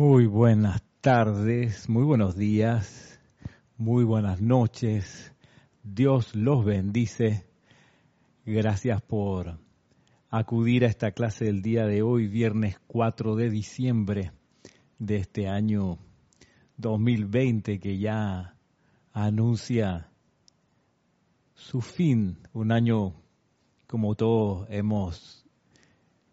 [0.00, 3.20] Muy buenas tardes, muy buenos días,
[3.76, 5.34] muy buenas noches.
[5.82, 7.44] Dios los bendice.
[8.46, 9.58] Gracias por
[10.30, 14.32] acudir a esta clase del día de hoy, viernes 4 de diciembre
[14.98, 15.98] de este año
[16.78, 18.56] 2020 que ya
[19.12, 20.08] anuncia
[21.52, 23.12] su fin, un año
[23.86, 25.44] como todos hemos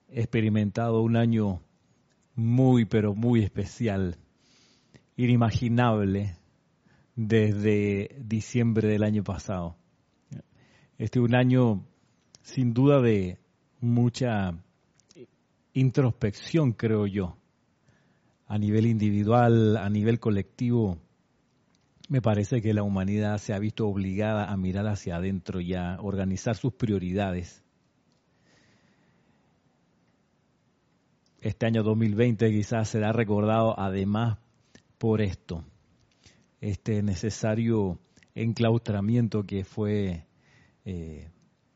[0.08, 1.67] experimentado, un año
[2.38, 4.16] muy, pero muy especial,
[5.18, 6.38] inimaginable
[7.16, 9.76] desde diciembre del año pasado.
[11.00, 11.84] Este es un año
[12.44, 13.40] sin duda de
[13.82, 14.52] mucha
[15.74, 17.38] introspección, creo yo,
[18.46, 21.00] a nivel individual, a nivel colectivo.
[22.08, 25.98] Me parece que la humanidad se ha visto obligada a mirar hacia adentro y a
[26.00, 27.64] organizar sus prioridades
[31.42, 34.38] este año 2020 quizás será recordado además
[34.98, 35.64] por esto,
[36.62, 38.00] este necesario
[38.34, 40.26] enclaustramiento que fue
[40.86, 41.30] eh,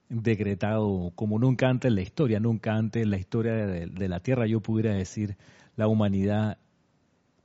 [0.10, 4.20] decretado como nunca antes en la historia, nunca antes en la historia de, de, la
[4.20, 5.38] Tierra, yo pudiera decir,
[5.76, 6.58] la humanidad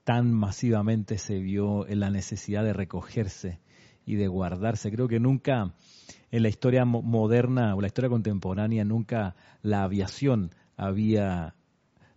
[0.04, 3.60] tan masivamente se vio en la necesidad de recogerse
[4.04, 4.90] y de guardarse.
[4.90, 5.74] Creo que nunca
[6.30, 11.54] en la historia moderna o la historia contemporánea, nunca la aviación había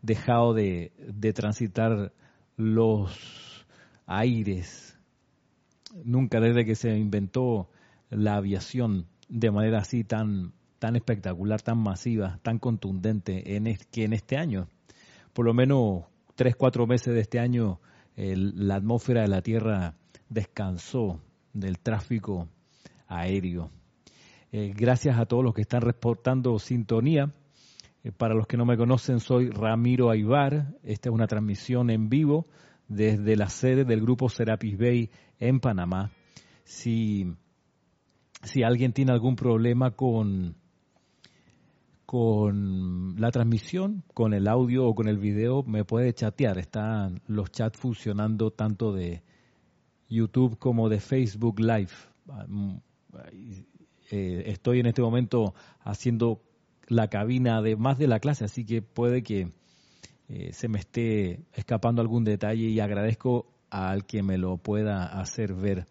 [0.02, 0.92] dejado de,
[1.34, 2.14] transitar
[2.58, 3.66] los
[4.06, 4.98] aires.
[6.04, 7.70] Nunca desde que se inventó
[8.10, 14.14] la aviación de manera así tan, tan espectacular, tan masiva, tan contundente, en que en
[14.14, 14.68] este año,
[15.34, 16.04] por lo menos
[16.36, 17.80] tres, cuatro meses de este año,
[18.16, 19.96] la atmósfera de la Tierra
[20.30, 21.22] descansó
[21.54, 22.48] del tráfico
[23.08, 23.72] aéreo.
[24.52, 27.32] Eh, gracias a todos los que están reportando sintonía.
[28.04, 30.76] Eh, para los que no me conocen, soy Ramiro Aybar.
[30.84, 32.48] Esta es una transmisión en vivo
[32.88, 36.12] desde la sede del grupo Serapis Bay en Panamá.
[36.64, 37.34] Si,
[38.44, 40.56] si alguien tiene algún problema con,
[42.06, 46.58] con la transmisión, con el audio o con el video, me puede chatear.
[46.58, 49.24] Están los chats funcionando tanto de
[50.08, 51.92] YouTube como de Facebook Live.
[52.30, 52.78] Ah, mm,
[54.12, 56.42] eh, estoy en este momento haciendo
[56.90, 59.52] la cabina además de la clase, así que puede que
[60.28, 65.54] eh, se me esté escapando algún detalle y agradezco al que me lo pueda hacer
[65.54, 65.88] ver.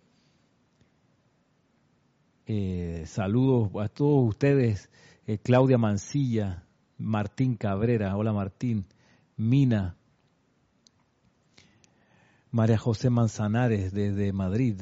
[2.47, 4.91] Eh, saludos a todos ustedes,
[5.27, 6.65] eh, Claudia Mancilla,
[6.99, 8.87] Martín Cabrera, hola Martín,
[9.37, 9.97] Mina,
[12.51, 14.81] María José Manzanares desde Madrid,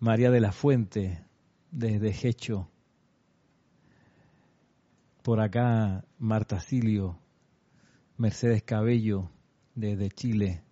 [0.00, 1.22] María de la Fuente
[1.70, 2.70] desde Hecho,
[5.24, 7.18] por acá Marta Silio,
[8.18, 9.30] Mercedes Cabello
[9.74, 10.62] desde Chile.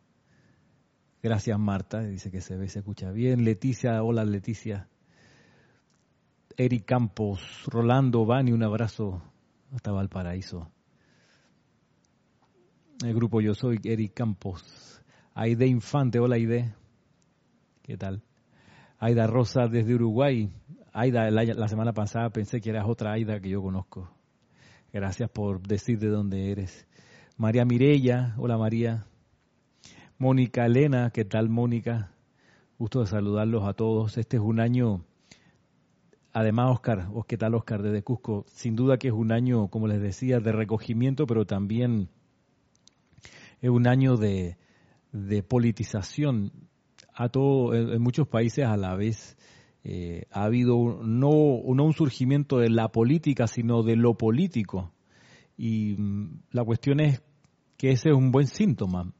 [1.23, 3.45] Gracias Marta, dice que se ve, se escucha bien.
[3.47, 4.91] Leticia, hola Leticia.
[6.59, 9.23] Eric Campos, Rolando, Vani, un abrazo
[9.73, 10.71] hasta Valparaíso.
[13.03, 15.03] El grupo Yo Soy, Eric Campos.
[15.33, 16.75] Aide Infante, hola Aide.
[17.81, 18.23] ¿Qué tal?
[18.99, 20.53] Aida Rosa desde Uruguay.
[20.93, 24.11] Aida, la semana pasada pensé que eras otra Aida que yo conozco.
[24.93, 26.87] Gracias por decir de dónde eres.
[27.39, 29.07] María Mirella, hola María.
[30.19, 32.13] Mónica Elena, ¿qué tal Mónica?
[32.79, 34.19] Gusto de saludarlos a todos.
[34.19, 35.07] Este es un año,
[36.35, 38.45] además Oscar, ¿qué tal Oscar desde Cusco?
[38.49, 42.11] Sin duda que es un año, como les decía, de recogimiento, pero también
[43.63, 44.59] es un año de,
[45.11, 46.53] de politización
[47.15, 49.39] a todo, en muchos países a la vez
[49.85, 54.93] eh, ha habido no, un surgimiento de la política, sino de lo político.
[55.57, 57.23] Y mm, la cuestión es
[57.77, 59.13] que ese es un buen síntoma.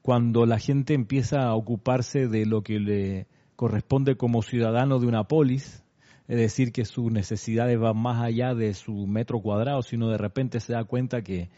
[0.00, 5.24] Cuando la gente empieza a ocuparse de lo que le corresponde como ciudadano de una
[5.24, 5.84] polis,
[6.28, 10.60] es decir, que sus necesidades van más allá de su metro cuadrado, sino de repente
[10.60, 11.50] se da cuenta que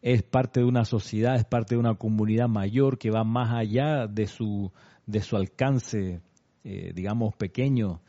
[0.00, 4.06] es parte de una sociedad, es parte de una comunidad mayor que va más allá
[4.06, 4.72] de su,
[5.06, 6.20] de su alcance
[6.64, 8.00] eh, digamos, pequeño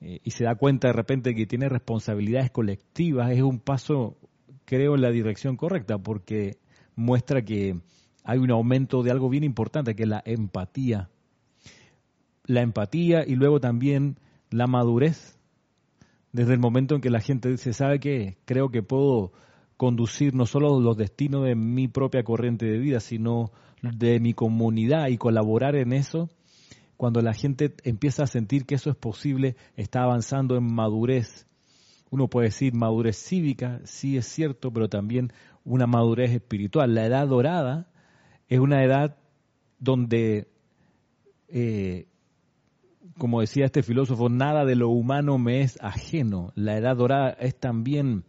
[0.00, 4.16] eh, y se da cuenta de repente que tiene responsabilidades colectivas, es un paso,
[4.64, 6.56] creo, en la dirección correcta, porque
[6.96, 7.78] muestra que
[8.24, 11.08] hay un aumento de algo bien importante, que es la empatía.
[12.44, 14.18] La empatía y luego también
[14.50, 15.38] la madurez.
[16.32, 18.38] Desde el momento en que la gente dice, ¿sabe qué?
[18.44, 19.32] Creo que puedo
[19.76, 23.52] conducir no solo los destinos de mi propia corriente de vida, sino
[23.82, 26.28] de mi comunidad y colaborar en eso
[26.96, 31.46] cuando la gente empieza a sentir que eso es posible, está avanzando en madurez.
[32.10, 35.32] Uno puede decir madurez cívica, sí es cierto, pero también
[35.64, 36.94] una madurez espiritual.
[36.94, 37.88] La edad dorada
[38.48, 39.16] es una edad
[39.78, 40.48] donde,
[41.48, 42.06] eh,
[43.18, 46.52] como decía este filósofo, nada de lo humano me es ajeno.
[46.54, 48.24] La edad dorada es también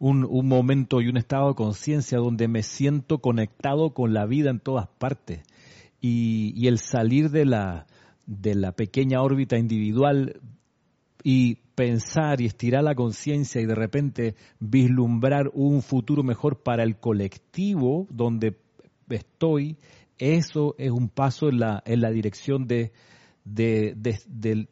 [0.00, 4.58] un, momento y un estado de conciencia donde me siento conectado con la vida en
[4.58, 5.42] todas partes.
[6.00, 7.86] Y, el salir de la,
[8.26, 10.40] de la pequeña órbita individual
[11.22, 16.96] y pensar y estirar la conciencia y de repente vislumbrar un futuro mejor para el
[16.96, 18.56] colectivo donde
[19.08, 19.76] estoy,
[20.18, 22.92] eso es un paso en la, en la dirección de,
[23.44, 24.68] de, de,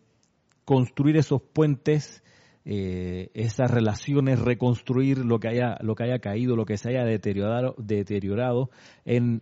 [0.65, 2.23] construir esos puentes,
[2.67, 7.05] eh, esas relaciones, reconstruir lo que haya, lo que haya caído, lo que se haya
[7.05, 8.71] deteriorado, deteriorado
[9.07, 9.41] en,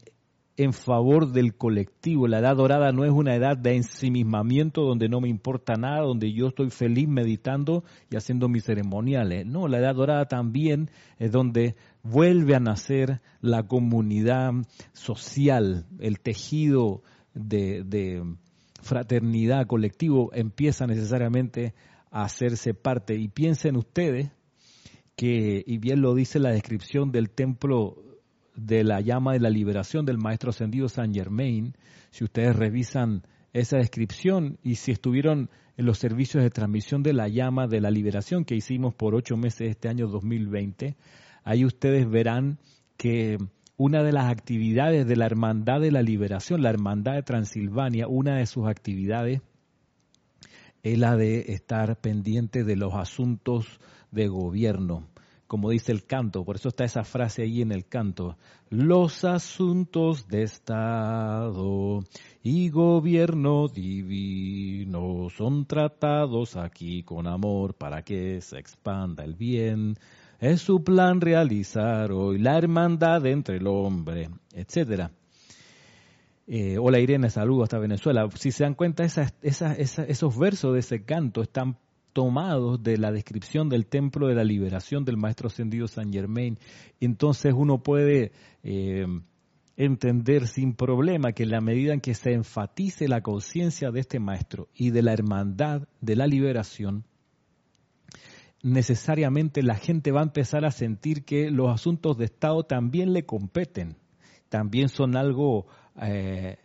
[0.56, 2.26] en favor del colectivo.
[2.28, 6.32] La edad dorada no es una edad de ensimismamiento donde no me importa nada, donde
[6.32, 9.46] yo estoy feliz meditando y haciendo mis ceremoniales.
[9.46, 14.52] No, la edad dorada también es donde vuelve a nacer la comunidad
[14.92, 17.02] social, el tejido
[17.34, 18.24] de,
[18.82, 21.74] fraternidad colectivo empieza necesariamente
[22.10, 23.16] a hacerse parte.
[23.16, 24.30] Y piensen ustedes
[25.16, 28.05] que, y bien lo dice la descripción del templo
[28.56, 31.74] de la llama de la liberación del Maestro Ascendido San Germain,
[32.10, 33.22] si ustedes revisan
[33.52, 37.90] esa descripción y si estuvieron en los servicios de transmisión de la llama de la
[37.90, 40.96] liberación que hicimos por ocho meses este año 2020,
[41.44, 42.58] ahí ustedes verán
[42.96, 43.38] que
[43.76, 48.36] una de las actividades de la Hermandad de la Liberación, la Hermandad de Transilvania, una
[48.36, 49.42] de sus actividades
[50.82, 53.80] es la de estar pendiente de los asuntos
[54.10, 55.06] de gobierno
[55.46, 58.36] como dice el canto, por eso está esa frase ahí en el canto,
[58.68, 62.00] los asuntos de Estado
[62.42, 69.96] y gobierno divino son tratados aquí con amor para que se expanda el bien.
[70.38, 75.10] Es su plan realizar hoy la hermandad entre el hombre, etcétera.
[76.48, 78.28] Eh, hola Irene, saludos hasta Venezuela.
[78.34, 81.76] Si se dan cuenta, esos versos de ese canto están
[82.16, 86.58] tomados de la descripción del templo de la liberación del maestro ascendido San Germain.
[86.98, 88.32] Entonces uno puede
[88.62, 89.04] eh,
[89.76, 94.18] entender sin problema que en la medida en que se enfatice la conciencia de este
[94.18, 97.04] maestro y de la hermandad de la liberación,
[98.62, 103.26] necesariamente la gente va a empezar a sentir que los asuntos de Estado también le
[103.26, 103.98] competen,
[104.48, 105.66] también son algo
[106.00, 106.56] eh,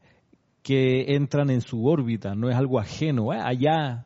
[0.63, 3.31] que entran en su órbita, no es algo ajeno.
[3.33, 4.05] Allá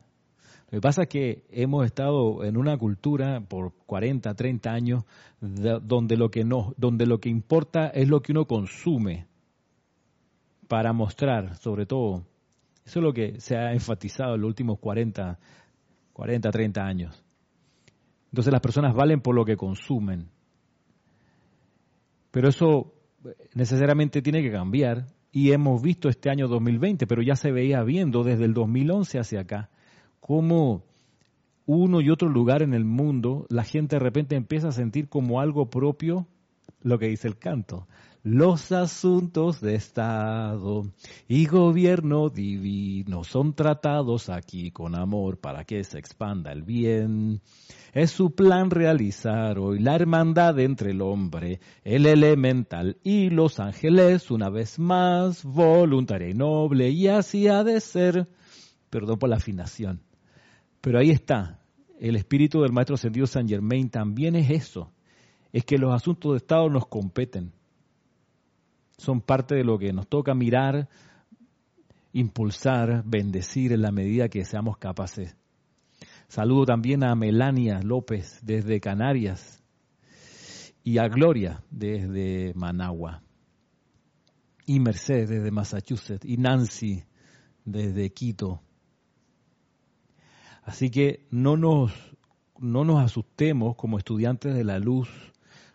[0.68, 5.04] lo que pasa es que hemos estado en una cultura por 40, 30 años
[5.40, 9.28] donde lo que no, donde lo que importa es lo que uno consume
[10.66, 12.26] para mostrar, sobre todo.
[12.84, 15.38] Eso es lo que se ha enfatizado en los últimos 40,
[16.12, 17.24] 40, 30 años.
[18.32, 20.30] Entonces las personas valen por lo que consumen.
[22.32, 22.92] Pero eso
[23.54, 28.24] necesariamente tiene que cambiar y hemos visto este año 2020, pero ya se veía viendo
[28.24, 29.70] desde el 2011 hacia acá
[30.26, 30.82] cómo
[31.66, 35.40] uno y otro lugar en el mundo, la gente de repente empieza a sentir como
[35.40, 36.26] algo propio
[36.82, 37.86] lo que dice el canto.
[38.24, 40.90] Los asuntos de Estado
[41.28, 47.40] y gobierno divino son tratados aquí con amor para que se expanda el bien.
[47.92, 54.32] Es su plan realizar hoy la hermandad entre el hombre, el elemental y los ángeles,
[54.32, 58.28] una vez más, voluntaria y noble, y así ha de ser.
[58.90, 60.05] Perdón por la afinación.
[60.86, 61.58] Pero ahí está,
[61.98, 64.92] el espíritu del Maestro Ascendido San Germain también es eso,
[65.52, 67.50] es que los asuntos de Estado nos competen,
[68.96, 70.88] son parte de lo que nos toca mirar,
[72.12, 75.34] impulsar, bendecir en la medida que seamos capaces.
[76.28, 79.60] Saludo también a Melania López desde Canarias
[80.84, 83.24] y a Gloria desde Managua.
[84.66, 87.02] Y Mercedes desde Massachusetts y Nancy
[87.64, 88.62] desde Quito
[90.66, 91.92] Así que no nos,
[92.58, 95.08] no nos asustemos como estudiantes de la luz,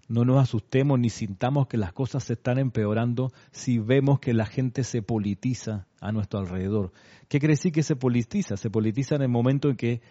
[0.10, 4.45] no nos asustemos ni sintamos que las cosas se están empeorando si vemos que la
[4.45, 6.91] gente se politiza a nuestro alrededor.
[7.29, 8.57] ¿Qué quiere decir que se politiza?
[8.57, 10.01] Se politiza en el momento en que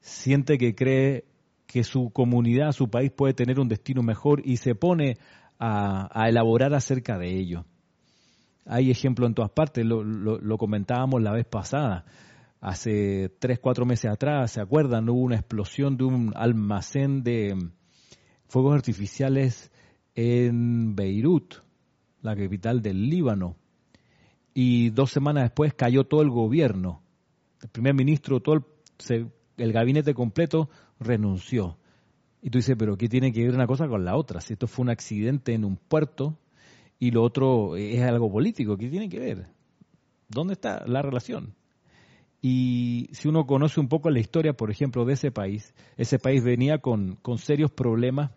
[0.00, 1.24] siente que cree
[1.68, 5.16] que su comunidad, su país puede tener un destino mejor y se pone
[5.60, 7.66] a, elaborar acerca de ello.
[8.66, 12.04] Hay ejemplos en todas partes, lo comentábamos la vez pasada
[12.60, 15.08] hace tres, cuatro meses atrás, ¿se acuerdan?
[15.08, 17.56] Hubo una explosión de un almacén de
[18.46, 19.70] fuegos artificiales
[20.14, 21.54] en Beirut,
[22.22, 23.56] la capital del Líbano.
[24.54, 27.02] Y dos semanas después cayó todo el gobierno.
[27.62, 28.56] El primer ministro, todo
[29.08, 31.78] el, el gabinete completo renunció.
[32.42, 34.40] Y tú dices, pero ¿qué tiene que ver una cosa con la otra?
[34.40, 36.38] Si esto fue un accidente en un puerto
[36.98, 38.76] y lo otro es algo político.
[38.76, 39.48] ¿Qué tiene que ver?
[40.28, 41.54] ¿Dónde está la relación?
[42.40, 46.44] Y si uno conoce un poco la historia, por ejemplo, de ese país, ese país
[46.44, 48.30] venía con, con serios problemas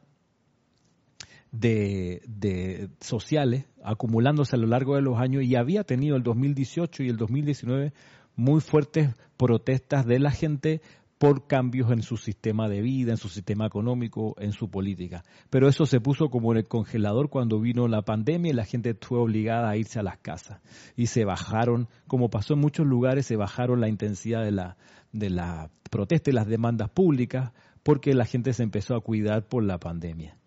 [1.52, 7.04] de, de, sociales acumulándose a lo largo de los años y había tenido el 2018
[7.04, 7.94] y el 2019
[8.36, 10.82] muy fuertes protestas de la gente
[11.22, 15.24] por cambios en su sistema de vida, en su sistema económico, en su política.
[15.52, 18.98] Pero eso se puso como en el congelador cuando vino la pandemia y la gente
[19.00, 20.62] fue obligada a irse a las casas.
[20.96, 24.78] Y se bajaron, como pasó en muchos lugares, se bajaron la intensidad de la,
[25.12, 27.52] de la protesta y las demandas públicas
[27.84, 30.40] porque la gente se empezó a cuidar por la pandemia.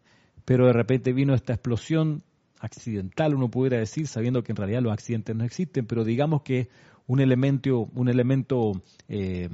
[0.44, 2.24] Pero de repente vino esta explosión
[2.58, 6.68] accidental, uno pudiera decir, sabiendo que en realidad los accidentes no existen, pero digamos que
[7.06, 8.72] un elemento, un elemento
[9.08, 9.50] eh,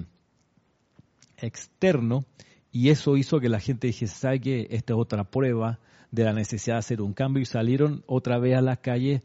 [1.42, 2.24] externo
[2.72, 5.80] y eso hizo que la gente dijese, ¿sabe que esta es otra prueba
[6.10, 7.42] de la necesidad de hacer un cambio?
[7.42, 9.22] Y salieron otra vez a las calles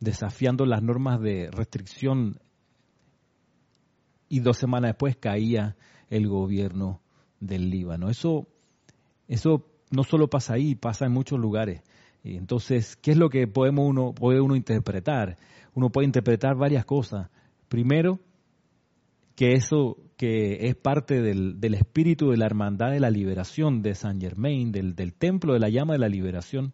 [0.00, 2.38] desafiando las normas de restricción
[4.28, 5.76] y dos semanas después caía
[6.10, 7.00] el gobierno
[7.40, 8.10] del Líbano.
[8.10, 8.48] Eso,
[9.28, 11.82] eso no solo pasa ahí, pasa en muchos lugares.
[12.24, 15.38] Entonces, ¿qué es lo que podemos uno, puede uno interpretar?
[15.74, 17.28] Uno puede interpretar varias cosas.
[17.68, 18.18] Primero,
[19.36, 24.20] que eso que es parte del, espíritu de la hermandad de la liberación de Saint
[24.20, 26.72] Germain, del, del templo de la llama de la liberación,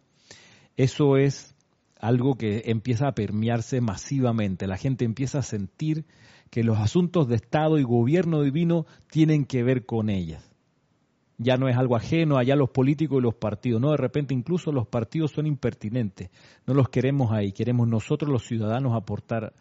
[0.77, 1.55] eso es
[1.99, 4.67] algo que empieza a permearse masivamente.
[4.67, 6.05] La gente empieza a sentir
[6.51, 10.51] que los asuntos de Estado y gobierno divino tienen que ver con ellas.
[11.39, 14.73] Ya no es algo ajeno allá los políticos y los partidos, no, de repente incluso
[14.73, 16.29] los partidos son impertinentes,
[16.67, 19.55] no los queremos ahí, queremos nosotros los ciudadanos aportar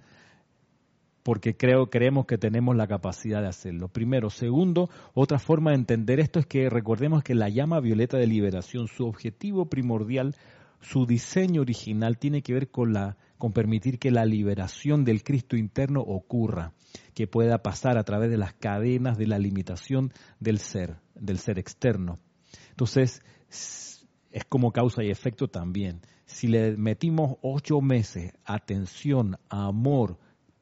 [1.29, 3.87] porque creo, creemos que tenemos la capacidad de hacerlo.
[3.87, 4.31] Primero.
[4.31, 8.87] Segundo, otra forma de entender esto es que recordemos que la llama violeta de liberación,
[8.87, 10.35] su objetivo primordial,
[10.81, 15.55] su diseño original tiene que ver con, la, con permitir que la liberación del Cristo
[15.55, 16.73] interno ocurra,
[17.13, 21.59] que pueda pasar a través de las cadenas de la limitación del ser, del ser
[21.59, 22.17] externo.
[22.71, 23.21] Entonces,
[23.51, 26.01] es como causa y efecto también.
[26.25, 30.17] Si le metimos ocho meses, atención, amor,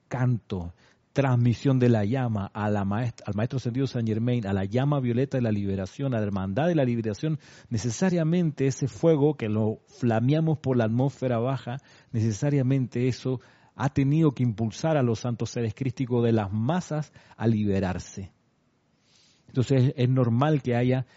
[0.08, 0.74] canto,
[1.14, 5.52] transmisión de la llama al Maestro Ascendido San Germain, a la llama violeta de la
[5.52, 10.86] liberación, a la hermandad de la liberación, necesariamente ese fuego que lo flameamos por la
[10.86, 11.78] atmósfera baja,
[12.12, 13.42] necesariamente eso
[13.76, 18.32] ha tenido que impulsar a los santos seres crísticos de las masas a liberarse.
[19.48, 21.08] Entonces es normal que haya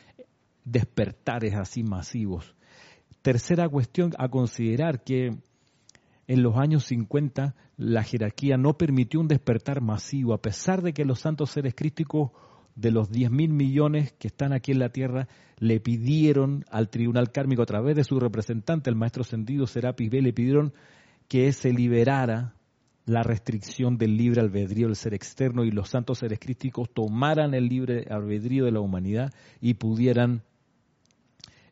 [0.65, 2.55] despertares así masivos.
[3.23, 5.37] Tercera cuestión a considerar que
[6.31, 11.05] en los años 50 la jerarquía no permitió un despertar masivo, a pesar de que
[11.05, 12.31] los santos seres crísticos
[12.77, 15.27] de los 10 mil millones que están aquí en la tierra
[15.59, 20.23] le pidieron al tribunal kármico a través de su representante, el maestro ascendido Serapis B,
[20.23, 20.73] le pidieron
[21.27, 22.55] que se liberara
[23.07, 27.67] la restricción del libre albedrío del ser externo y los santos seres crísticos tomaran el
[27.67, 30.45] libre albedrío de la humanidad y pudieran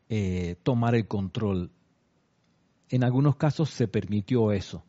[0.09, 1.71] eh, tomar el control
[2.91, 4.85] en algunos casos se permitió eso.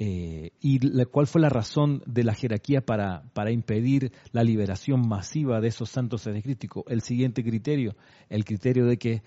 [0.00, 5.60] Eh, ¿Y cuál fue la razón de la jerarquía para, para impedir la liberación masiva
[5.60, 6.84] de esos santos críticos?
[6.88, 7.96] El siguiente criterio,
[8.28, 9.22] el criterio de que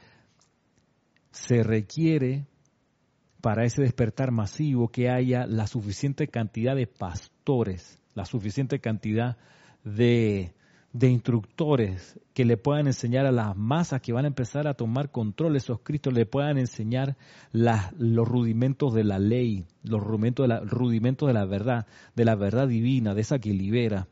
[1.32, 2.48] se requiere
[3.42, 9.38] para ese despertar masivo que haya la suficiente cantidad de pastores, la suficiente cantidad
[9.84, 10.54] de
[10.94, 15.10] de instructores que le puedan enseñar a las masas que van a empezar a tomar
[15.10, 17.16] control de esos Cristos, le puedan enseñar
[17.54, 22.36] los rudimentos de la ley, los rudimentos de la, rudimentos de la verdad, de la
[22.36, 24.08] verdad divina, de esa que libera.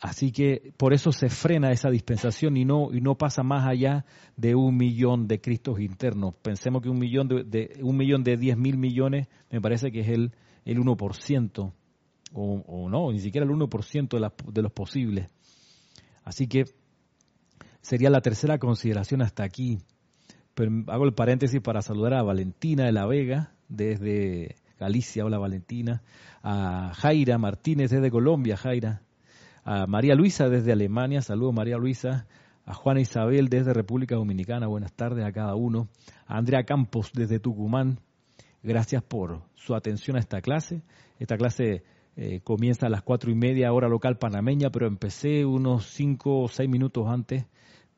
[0.00, 4.04] Así que por eso se frena esa dispensación y no, y no pasa más allá
[4.36, 6.34] de un millón de Cristos internos.
[6.40, 10.08] Pensemos que un millón de, un millón de diez mil millones me parece que es
[10.08, 10.32] el,
[10.64, 11.72] el 1%
[12.32, 15.28] o, no, ni siquiera el 1% de, de los posibles.
[16.24, 16.64] Así que
[17.80, 19.78] sería la tercera consideración hasta aquí.
[20.54, 26.02] Pero hago el paréntesis para saludar a Valentina de la Vega desde Galicia, hola Valentina,
[26.42, 29.02] a Jaira Martínez desde Colombia, Jaira,
[29.64, 32.26] a María Luisa desde Alemania, saludo María Luisa,
[32.64, 35.88] a Juana Isabel desde República Dominicana, buenas tardes a cada uno,
[36.26, 38.00] a Andrea Campos desde Tucumán,
[38.62, 40.82] gracias por su atención a esta clase.
[41.18, 41.82] Esta clase
[42.20, 46.48] eh, comienza a las cuatro y media hora local panameña, pero empecé unos cinco o
[46.48, 47.46] seis minutos antes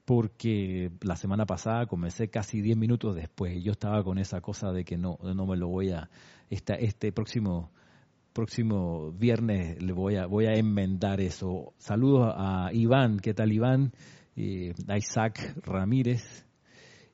[0.05, 3.65] porque la semana pasada comencé casi diez minutos después.
[3.65, 6.11] Yo estaba con esa cosa de que no, no me lo voy a,
[6.51, 7.71] esta, este próximo
[8.35, 11.73] próximo viernes le voy a voy a enmendar eso.
[11.79, 13.93] Saludos a Iván, ¿qué tal Iván?
[14.37, 16.45] Eh, Isaac Ramírez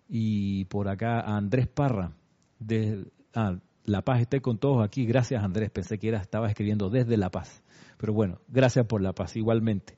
[0.08, 2.16] y por acá a Andrés Parra.
[2.58, 5.06] de, ah, la paz esté con todos aquí.
[5.06, 7.62] Gracias Andrés, pensé que era, estaba escribiendo desde La Paz.
[7.96, 9.96] Pero bueno, gracias por la paz igualmente.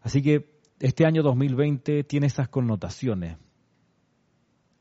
[0.00, 3.36] Así que este año 2020 tiene esas connotaciones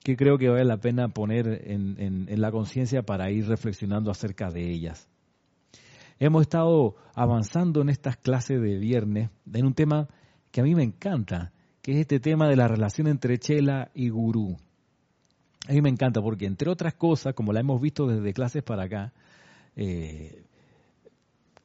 [0.03, 4.69] que creo que vale la pena poner en, la conciencia para ir reflexionando acerca de
[4.69, 5.07] ellas.
[6.19, 10.07] Hemos estado avanzando en estas clases de viernes en un tema
[10.51, 11.51] que a mí me encanta,
[11.81, 14.57] que es este tema de la relación entre Chela y Gurú.
[15.71, 18.83] A mí me encanta porque, entre otras cosas, como la hemos visto desde clases para
[18.83, 19.13] acá,
[19.77, 20.43] eh,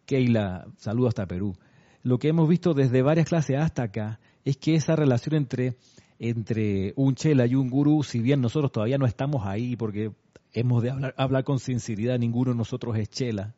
[0.04, 1.56] Keila, saludo hasta Perú,
[2.04, 5.76] lo que hemos visto desde varias clases hasta acá es que esa relación entre,
[6.20, 10.12] entre un chela y un gurú, si bien nosotros todavía no estamos ahí porque
[10.52, 13.56] hemos de hablar, hablar con sinceridad, ninguno de nosotros es chela,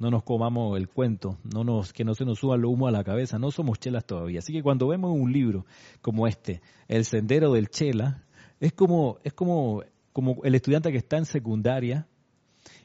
[0.00, 2.90] no nos comamos el cuento, no nos, que no se nos suba el humo a
[2.90, 4.40] la cabeza, no somos chelas todavía.
[4.40, 5.66] Así que cuando vemos un libro
[6.00, 8.24] como este, El Sendero del Chela,
[8.60, 12.06] es como, es como, como el estudiante que está en secundaria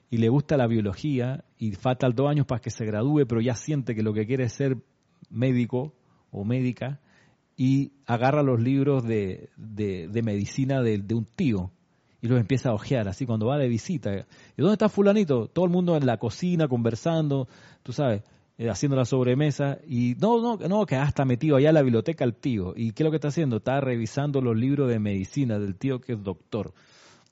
[0.09, 3.55] y le gusta la biología y faltan dos años para que se gradúe, pero ya
[3.55, 4.77] siente que lo que quiere es ser
[5.29, 5.93] médico
[6.31, 6.99] o médica
[7.57, 11.71] y agarra los libros de, de, medicina de, de, un tío
[12.21, 14.13] y los empieza a ojear, así cuando va de visita.
[14.15, 15.47] ¿Y dónde está fulanito?
[15.47, 17.47] Todo el mundo en la cocina conversando,
[17.83, 18.23] tú sabes,
[18.57, 22.23] eh, haciendo la sobremesa y no, no, no, que hasta metido allá en la biblioteca
[22.23, 22.73] el tío.
[22.75, 23.57] ¿Y qué es lo que está haciendo?
[23.57, 26.73] Está revisando los libros de medicina del tío que es doctor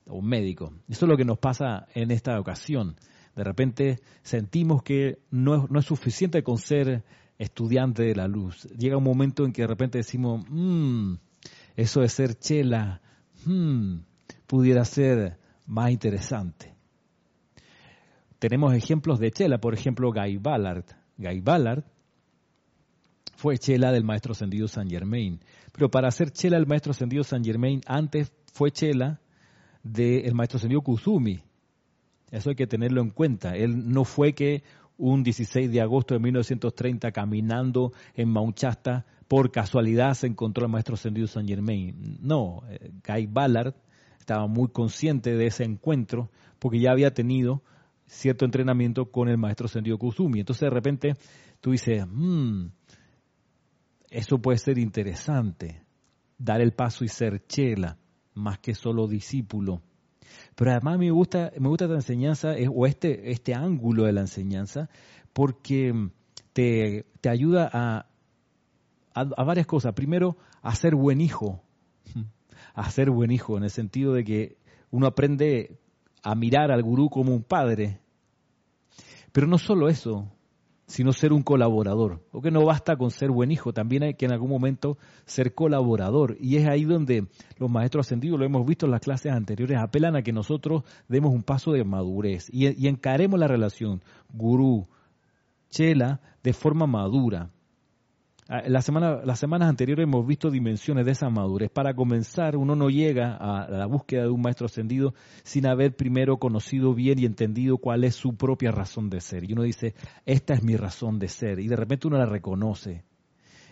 [0.07, 0.73] o médico.
[0.89, 2.95] Eso es lo que nos pasa en esta ocasión.
[3.35, 7.03] De repente sentimos que no es, no es suficiente con ser
[7.37, 8.63] estudiante de la luz.
[8.77, 11.15] Llega un momento en que de repente decimos, mmm,
[11.75, 13.01] eso de ser chela,
[13.45, 13.99] hmm,
[14.47, 16.75] pudiera ser más interesante.
[18.39, 20.85] Tenemos ejemplos de chela, por ejemplo, Guy Ballard.
[21.21, 21.83] Guy Ballard
[23.35, 25.39] fue chela del maestro ascendido San Germain.
[25.71, 29.21] Pero para ser chela del maestro ascendido San Germain, antes fue chela
[29.83, 31.41] del maestro ascendido Kusumi.
[32.29, 33.55] Eso hay que tenerlo en cuenta.
[33.55, 34.63] Él no fue que
[34.97, 40.71] un 16 de agosto de 1930 caminando en Mount Shasta por casualidad se encontró el
[40.71, 42.19] maestro ascendido San Germain.
[42.21, 43.73] No, eh, Guy Ballard
[44.19, 46.29] estaba muy consciente de ese encuentro
[46.59, 47.63] porque ya había tenido
[48.11, 50.41] cierto entrenamiento con el maestro Sendio Kusumi.
[50.41, 51.13] Entonces de repente
[51.61, 52.67] tú dices, mmm,
[54.09, 55.81] eso puede ser interesante,
[56.37, 57.97] dar el paso y ser chela,
[58.33, 59.81] más que solo discípulo.
[60.55, 64.89] Pero además me gusta, me gusta esta enseñanza, o este, este ángulo de la enseñanza,
[65.33, 66.09] porque
[66.51, 68.07] te, te ayuda a,
[69.13, 69.93] a, varias cosas.
[69.93, 71.63] Primero, a ser buen hijo.
[72.73, 74.57] A ser buen hijo, en el sentido de que
[74.91, 75.77] uno aprende
[76.23, 78.00] a mirar al gurú como un padre.
[79.31, 80.27] Pero no solo eso,
[80.91, 82.21] sino ser un colaborador.
[82.31, 86.37] Porque no basta con ser buen hijo, también hay que en algún momento ser colaborador.
[86.39, 90.15] Y es ahí donde los maestros ascendidos, lo hemos visto en las clases anteriores, apelan
[90.15, 94.87] a que nosotros demos un paso de madurez y, y encaremos la relación gurú,
[95.69, 97.49] chela, de forma madura.
[98.53, 101.69] Ah, la semana, las semanas anteriores hemos visto dimensiones de esa madurez.
[101.69, 105.13] Para comenzar, uno no llega a la búsqueda de un maestro ascendido
[105.45, 109.49] sin haber primero conocido bien y entendido cuál es su propia razón de ser.
[109.49, 111.61] Y uno dice, esta es mi razón de ser.
[111.61, 113.05] Y de repente uno la reconoce.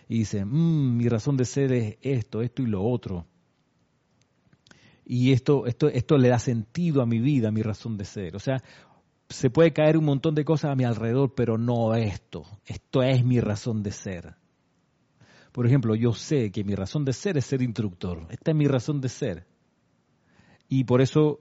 [0.08, 3.26] Y dice, mmm, mi razón de ser es esto, esto y lo otro.
[5.04, 8.34] Y esto, esto, esto le da sentido a mi vida, a mi razón de ser.
[8.34, 8.62] O sea,
[9.28, 12.46] se puede caer un montón de cosas a mi alrededor, pero no esto.
[12.64, 14.39] Esto es mi razón de ser.
[15.52, 18.26] Por ejemplo, yo sé que mi razón de ser es ser instructor.
[18.30, 19.46] Esta es mi razón de ser.
[20.68, 21.40] Y por eso,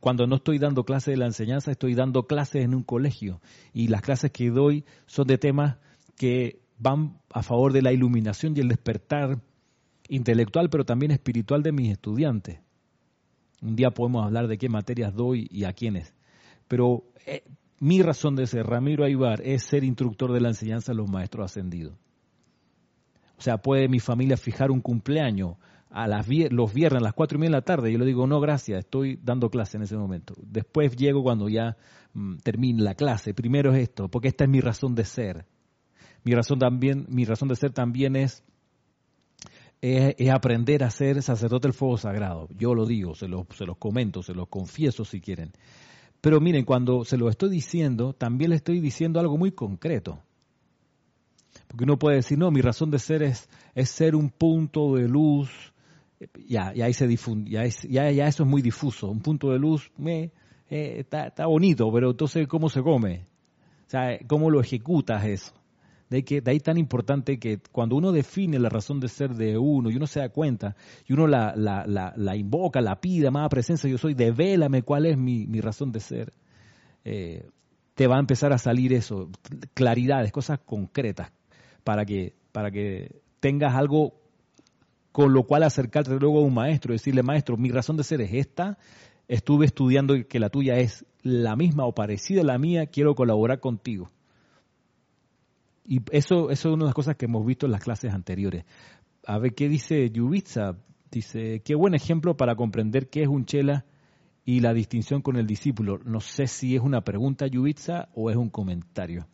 [0.00, 3.40] cuando no estoy dando clases de la enseñanza, estoy dando clases en un colegio.
[3.72, 5.78] Y las clases que doy son de temas
[6.16, 9.40] que van a favor de la iluminación y el despertar
[10.08, 12.60] intelectual, pero también espiritual de mis estudiantes.
[13.62, 16.14] Un día podemos hablar de qué materias doy y a quiénes.
[16.68, 17.44] Pero eh,
[17.80, 21.46] mi razón de ser, Ramiro Aybar, es ser instructor de la enseñanza de los maestros
[21.46, 21.94] ascendidos.
[23.38, 25.56] O sea, puede mi familia fijar un cumpleaños
[25.90, 27.92] a las los viernes a las cuatro y media de la tarde.
[27.92, 30.34] Yo le digo, no, gracias, estoy dando clase en ese momento.
[30.42, 31.76] Después llego cuando ya
[32.14, 33.34] mm, termine la clase.
[33.34, 35.46] Primero es esto, porque esta es mi razón de ser.
[36.24, 38.44] Mi razón también, mi razón de ser también es,
[39.80, 42.48] es, aprender a ser sacerdote del fuego sagrado.
[42.56, 45.52] Yo lo digo, se los, se los comento, se los confieso si quieren.
[46.20, 50.24] Pero miren, cuando se lo estoy diciendo, también le estoy diciendo algo muy concreto.
[51.68, 55.06] Porque uno puede decir, no, mi razón de ser es, es ser un punto de
[55.06, 55.50] luz.
[56.48, 57.62] Ya, ya ahí se difunde, ya,
[58.08, 59.08] eso es muy difuso.
[59.08, 59.92] Un punto de luz
[60.70, 63.26] eh, está, bonito, pero entonces, ¿cómo se come?
[63.86, 65.52] O sea, ¿cómo lo ejecutas eso?
[66.10, 69.58] De, que, de ahí tan importante que cuando uno define la razón de ser de
[69.58, 70.74] uno y uno se da cuenta
[71.06, 75.60] y uno la, invoca, la pide, amada presencia, yo soy, devélame cuál es mi, mi
[75.60, 76.32] razón de ser.
[77.04, 77.46] Eh,
[77.94, 79.28] te va a empezar a salir eso,
[79.74, 81.32] claridades, cosas concretas,
[81.88, 84.12] para que, para que tengas algo
[85.10, 88.34] con lo cual acercarte luego a un maestro, decirle, maestro, mi razón de ser es
[88.34, 88.76] esta,
[89.26, 93.60] estuve estudiando que la tuya es la misma o parecida a la mía, quiero colaborar
[93.60, 94.10] contigo.
[95.86, 98.66] Y eso, eso es una de las cosas que hemos visto en las clases anteriores.
[99.24, 100.76] A ver, ¿qué dice Yubitsa?
[101.10, 103.86] Dice, qué buen ejemplo para comprender qué es un chela
[104.44, 106.00] y la distinción con el discípulo.
[106.04, 109.26] No sé si es una pregunta, Yubitsa, o es un comentario.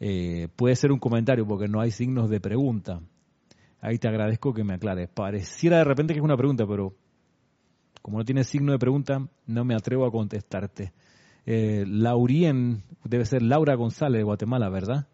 [0.00, 3.00] Eh, puede ser un comentario porque no hay signos de pregunta.
[3.80, 5.08] Ahí te agradezco que me aclares.
[5.08, 6.94] Pareciera de repente que es una pregunta, pero
[8.02, 10.92] como no tiene signo de pregunta, no me atrevo a contestarte.
[11.46, 15.08] Eh, Laurien, debe ser Laura González de Guatemala, ¿verdad?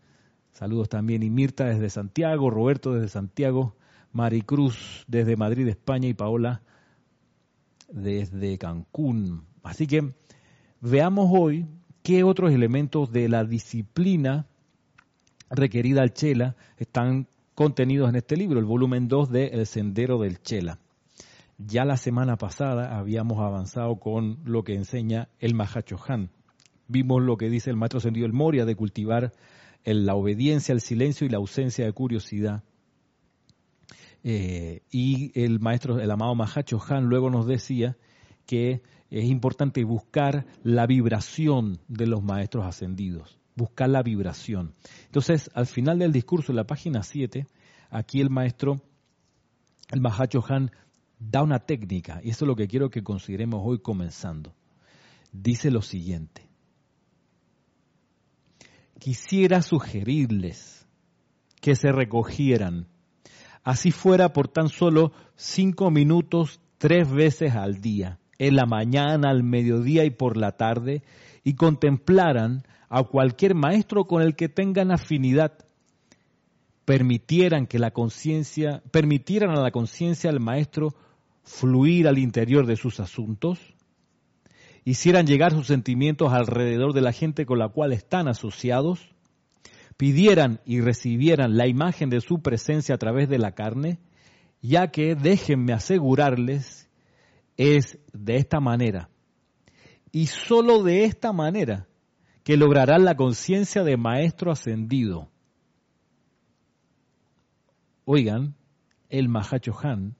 [0.52, 1.22] Saludos también.
[1.22, 3.76] Y Mirta desde Santiago, Roberto desde Santiago,
[4.12, 6.62] Maricruz desde Madrid, España y Paola
[7.92, 9.44] desde Cancún.
[9.62, 10.14] Así que
[10.80, 11.66] veamos hoy
[12.02, 14.46] qué otros elementos de la disciplina
[15.50, 20.40] requerida al Chela están contenidos en este libro, el volumen 2 de El Sendero del
[20.40, 20.78] Chela.
[21.58, 26.30] Ya la semana pasada habíamos avanzado con lo que enseña el Mahachohan.
[26.88, 29.32] Vimos lo que dice el maestro Sendido el Moria de cultivar
[29.84, 32.62] la obediencia, el silencio y la ausencia de curiosidad.
[34.22, 37.96] Eh, y el maestro, el amado Mahacho Han, luego nos decía
[38.46, 44.74] que es importante buscar la vibración de los maestros ascendidos, buscar la vibración.
[45.04, 47.46] Entonces, al final del discurso, en la página 7,
[47.90, 48.80] aquí el maestro,
[49.90, 50.70] el Mahacho Han,
[51.18, 54.54] da una técnica, y eso es lo que quiero que consideremos hoy comenzando.
[55.30, 56.48] Dice lo siguiente.
[58.98, 60.86] Quisiera sugerirles
[61.60, 62.86] que se recogieran
[63.62, 69.42] así fuera por tan solo cinco minutos tres veces al día, en la mañana, al
[69.42, 71.02] mediodía y por la tarde,
[71.44, 75.52] y contemplaran a cualquier maestro con el que tengan afinidad,
[76.84, 80.94] permitieran que la conciencia, permitieran a la conciencia del maestro
[81.44, 83.58] fluir al interior de sus asuntos,
[84.84, 89.14] hicieran llegar sus sentimientos alrededor de la gente con la cual están asociados,
[89.96, 93.98] pidieran y recibieran la imagen de su presencia a través de la carne,
[94.62, 96.88] ya que déjenme asegurarles,
[97.56, 99.10] es de esta manera,
[100.12, 101.86] y sólo de esta manera,
[102.44, 105.30] que lograrán la conciencia de maestro ascendido.
[108.04, 108.54] Oigan,
[109.08, 110.16] el Mahacho Han,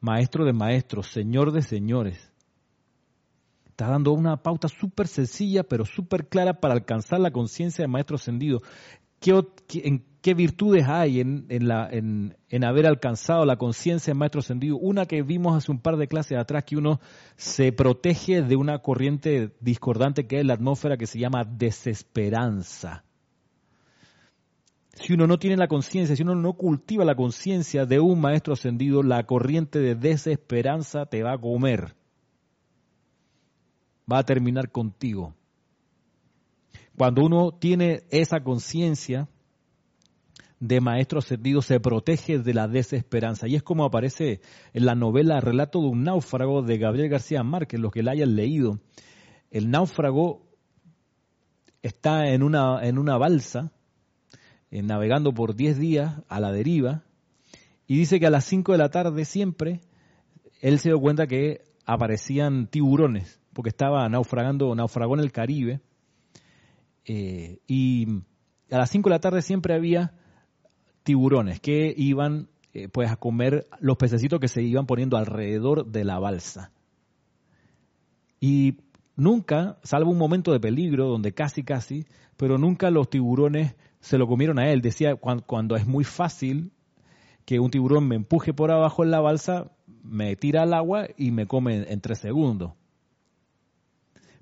[0.00, 2.32] maestro de maestros, señor de señores,
[3.66, 8.16] está dando una pauta súper sencilla, pero súper clara para alcanzar la conciencia de maestro
[8.16, 8.60] ascendido.
[9.20, 9.42] ¿Qué,
[10.22, 14.76] qué virtudes hay en, la, en, haber alcanzado la conciencia de maestro ascendido?
[14.76, 17.00] Una que vimos hace un par de clases atrás, que uno
[17.36, 23.04] se protege de una corriente discordante que es la atmósfera que se llama desesperanza.
[24.94, 28.52] Si uno no tiene la conciencia, si uno no cultiva la conciencia de un maestro
[28.52, 31.94] ascendido, la corriente de desesperanza te va a comer
[34.10, 35.34] va a terminar contigo.
[36.96, 39.28] Cuando uno tiene esa conciencia
[40.60, 43.48] de maestro ascendido, se protege de la desesperanza.
[43.48, 44.40] Y es como aparece
[44.72, 48.36] en la novela Relato de un náufrago de Gabriel García Márquez, los que la hayan
[48.36, 48.78] leído.
[49.50, 50.46] El náufrago
[51.82, 53.72] está en una, en una balsa,
[54.70, 57.02] eh, navegando por 10 días a la deriva,
[57.86, 59.80] y dice que a las 5 de la tarde siempre
[60.60, 65.80] él se dio cuenta que aparecían tiburones porque estaba naufragando, naufragó en el Caribe,
[67.04, 68.06] eh, y
[68.70, 70.14] a las 5 de la tarde siempre había
[71.10, 76.04] tiburones que iban eh, pues a comer los pececitos que se iban poniendo alrededor de
[76.04, 76.70] la balsa.
[78.38, 78.76] Y
[79.16, 84.28] nunca, salvo un momento de peligro, donde casi casi, pero nunca los tiburones se lo
[84.28, 84.82] comieron a él.
[84.82, 86.70] Decía, cuando, cuando es muy fácil
[87.44, 89.72] que un tiburón me empuje por abajo en la balsa,
[90.04, 92.74] me tira al agua y me come en tres segundos.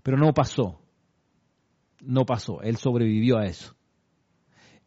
[0.03, 0.83] Pero no pasó.
[2.03, 2.61] No pasó.
[2.61, 3.75] Él sobrevivió a eso.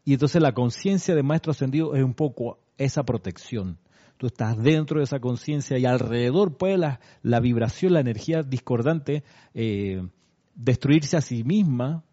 [0.04, 3.78] Y entonces la conciencia de maestro ascendido es un poco esa protección.
[4.18, 9.24] Tú estás dentro de esa conciencia y alrededor puede la, la, vibración, la energía discordante
[9.54, 10.08] eh,
[10.54, 12.04] destruirse a sí misma,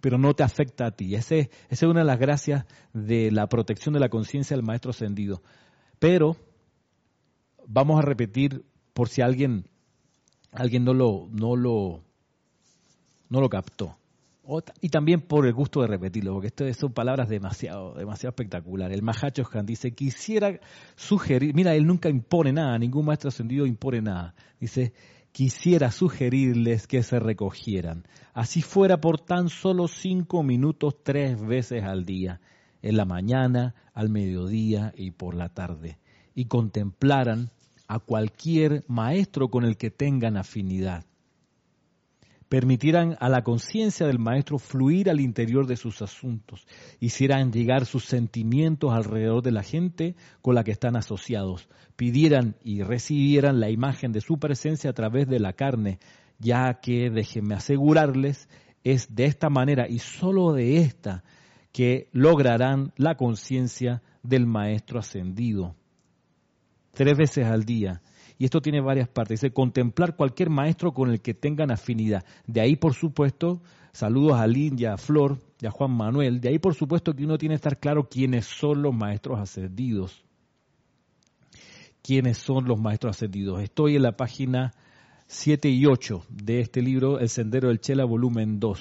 [0.00, 1.14] pero no te afecta a ti.
[1.14, 4.90] Ese, esa es una de las gracias de la protección de la conciencia del maestro
[4.90, 5.42] ascendido.
[5.98, 6.36] Pero
[7.66, 9.68] vamos a repetir por si alguien,
[10.52, 12.02] alguien no lo, no lo
[13.28, 13.96] no lo captó.
[14.80, 18.96] Y también por el gusto de repetirlo, porque esto son palabras demasiado, demasiado espectaculares.
[18.96, 20.60] El Mahacho Han dice, quisiera
[20.94, 24.34] sugerir, mira, él nunca impone nada, ningún maestro ascendido impone nada.
[24.60, 24.92] Dice,
[25.32, 28.04] quisiera sugerirles que se recogieran,
[28.34, 32.40] así fuera por tan solo cinco minutos tres veces al día,
[32.82, 35.98] en la mañana, al mediodía y por la tarde,
[36.34, 37.50] y contemplaran
[37.88, 41.04] a cualquier maestro con el que tengan afinidad
[42.48, 46.66] permitieran a la conciencia del maestro fluir al interior de sus asuntos,
[47.00, 52.82] hicieran llegar sus sentimientos alrededor de la gente con la que están asociados, pidieran y
[52.82, 55.98] recibieran la imagen de su presencia a través de la carne,
[56.38, 58.48] ya que, déjenme asegurarles,
[58.84, 61.24] es de esta manera y sólo de esta
[61.72, 65.74] que lograrán la conciencia del maestro ascendido.
[66.92, 68.00] Tres veces al día
[68.38, 69.40] y esto tiene varias partes.
[69.40, 72.24] Dice, contemplar cualquier maestro con el que tengan afinidad.
[72.46, 76.40] De ahí, por supuesto, saludos a Lynn y a Flor y a Juan Manuel.
[76.40, 80.22] De ahí, por supuesto, que uno tiene que estar claro quiénes son los maestros ascendidos.
[82.02, 83.62] ¿Quiénes son los maestros ascendidos?
[83.62, 84.72] Estoy en la página
[85.26, 88.80] 7 y 8 de este libro, El Sendero del Chela, volumen 2.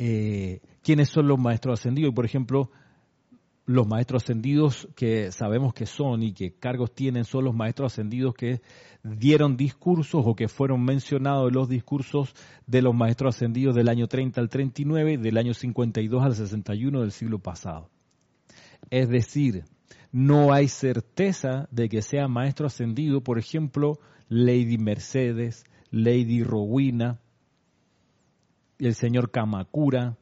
[0.00, 2.12] Eh, ¿Quiénes son los maestros ascendidos?
[2.14, 2.70] Por ejemplo,
[3.68, 8.32] los maestros ascendidos que sabemos que son y que cargos tienen son los maestros ascendidos
[8.32, 8.62] que
[9.02, 12.34] dieron discursos o que fueron mencionados en los discursos
[12.66, 17.12] de los maestros ascendidos del año 30 al 39, del año 52 al 61 del
[17.12, 17.90] siglo pasado.
[18.88, 19.64] Es decir,
[20.12, 23.98] no hay certeza de que sea maestro ascendido, por ejemplo,
[24.30, 27.20] Lady Mercedes, Lady Rowena,
[28.78, 30.16] el señor Kamakura,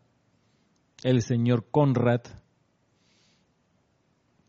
[1.04, 2.22] el señor Conrad,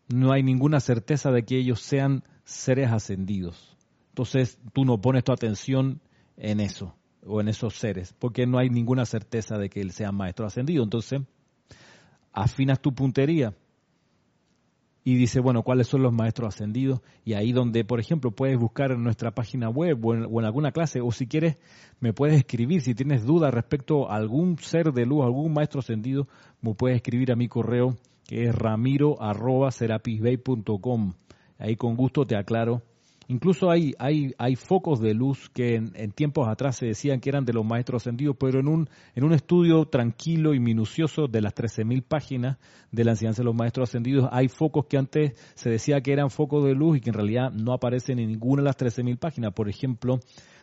[0.08, 3.78] no hay ninguna certeza de que ellos sean seres ascendidos.
[4.10, 6.02] Entonces tú no pones tu atención
[6.38, 10.12] en eso o en esos seres, porque no hay ninguna certeza de que él sea
[10.12, 10.84] maestro ascendido.
[10.84, 11.22] Entonces,
[12.32, 13.54] afinas tu puntería
[15.04, 17.02] y dice, bueno, ¿cuáles son los maestros ascendidos?
[17.24, 21.00] Y ahí donde, por ejemplo, puedes buscar en nuestra página web o en, alguna clase,
[21.00, 21.58] o si quieres,
[22.00, 26.28] me puedes escribir, si tienes dudas respecto a algún ser de luz, algún maestro ascendido,
[26.62, 27.96] me puedes escribir a mi correo
[28.28, 29.70] que es ramiro arroba
[31.60, 32.84] Ahí con gusto te aclaro.
[33.30, 37.44] Incluso hay, hay, hay focos de luz que en, tiempos atrás se decían que eran
[37.44, 41.54] de los maestros ascendidos, pero en un, en un estudio tranquilo y minucioso de las
[41.54, 42.58] 13.000 páginas
[42.92, 46.30] de la enseñanza de los maestros ascendidos, hay focos que antes se decía que eran
[46.30, 49.54] focos de luz y que en realidad no aparecen en ninguna de las 13.000 páginas.
[49.54, 50.20] Por ejemplo,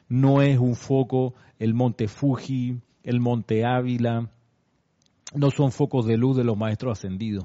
[0.08, 4.30] no es un foco el monte Fuji, el monte Ávila,
[5.34, 7.44] no son focos de luz de los maestros ascendidos.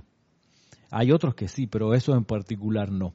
[0.91, 3.13] Hay otros que sí, pero eso en particular no.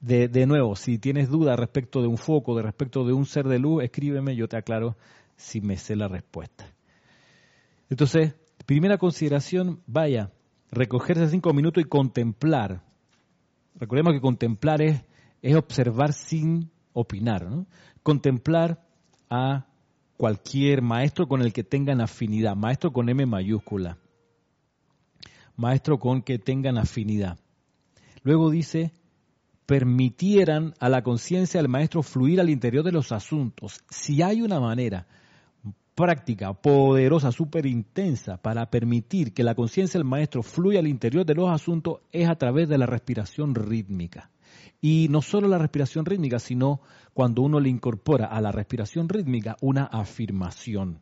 [0.00, 3.58] De, nuevo, si tienes duda respecto de un foco, de respecto de un ser de
[3.58, 4.96] luz, escríbeme, yo te aclaro
[5.36, 6.64] si me sé la respuesta.
[7.90, 8.34] Entonces,
[8.66, 10.30] primera consideración, vaya,
[10.70, 12.82] recogerse cinco minutos y contemplar.
[13.74, 15.02] Recordemos que contemplar es,
[15.42, 17.66] es observar sin opinar, ¿no?
[18.02, 18.80] Contemplar
[19.28, 19.66] a
[20.16, 23.98] cualquier maestro con el que tengan afinidad, maestro con M mayúscula
[25.56, 27.38] maestro con que tengan afinidad.
[28.22, 28.92] Luego dice,
[29.66, 33.80] permitieran a la conciencia del maestro fluir al interior de los asuntos.
[33.90, 35.06] Si hay una manera
[35.94, 41.34] práctica, poderosa, súper intensa para permitir que la conciencia del maestro fluya al interior de
[41.34, 44.30] los asuntos es a través de la respiración rítmica.
[44.80, 46.80] Y no solo la respiración rítmica, sino
[47.14, 51.00] cuando uno le incorpora a la respiración rítmica una afirmación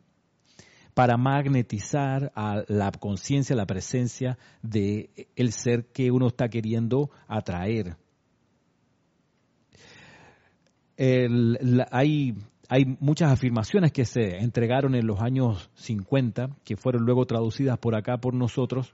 [0.95, 7.97] para magnetizar a la conciencia, la presencia de el ser que uno está queriendo atraer.
[11.91, 12.35] hay,
[12.69, 17.93] hay muchas afirmaciones que se entregaron en los años 50, que fueron luego traducidas por
[17.93, 18.93] acá por nosotros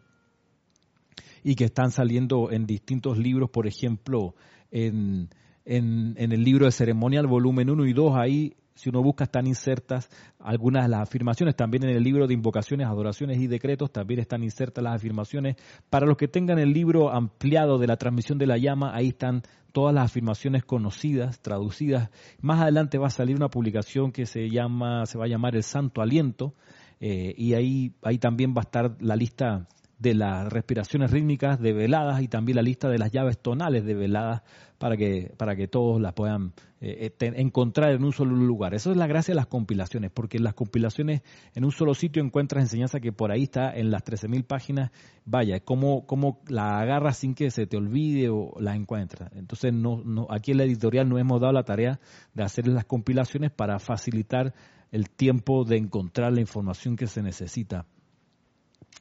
[1.43, 4.33] y que están saliendo en distintos libros, por ejemplo,
[4.71, 5.29] en,
[5.65, 9.47] en, en el libro de ceremonial volumen 1 y 2, ahí si uno busca, están
[9.47, 11.55] insertas algunas de las afirmaciones.
[11.55, 15.55] También en el libro de invocaciones, adoraciones y decretos también están insertas las afirmaciones.
[15.89, 19.43] Para los que tengan el libro ampliado de la transmisión de la llama, ahí están
[19.71, 22.09] todas las afirmaciones conocidas, traducidas.
[22.41, 25.63] Más adelante va a salir una publicación que se llama, se va a llamar El
[25.63, 26.53] Santo Aliento,
[26.99, 29.67] eh, y ahí, ahí también va a estar la lista
[30.01, 34.41] de las respiraciones rítmicas develadas y también la lista de las llaves tonales develadas
[34.79, 38.73] para que, para que todos las puedan eh, eh, encontrar en un solo lugar.
[38.73, 41.21] Eso es la gracia de las compilaciones, porque en las compilaciones
[41.53, 44.91] en un solo sitio encuentras enseñanza que por ahí está en las 13.000 páginas.
[45.23, 49.31] Vaya, cómo, cómo la agarras sin que se te olvide o la encuentras.
[49.35, 51.99] Entonces, no, no, aquí en la editorial no hemos dado la tarea
[52.33, 54.55] de hacer las compilaciones para facilitar
[54.89, 57.85] el tiempo de encontrar la información que se necesita.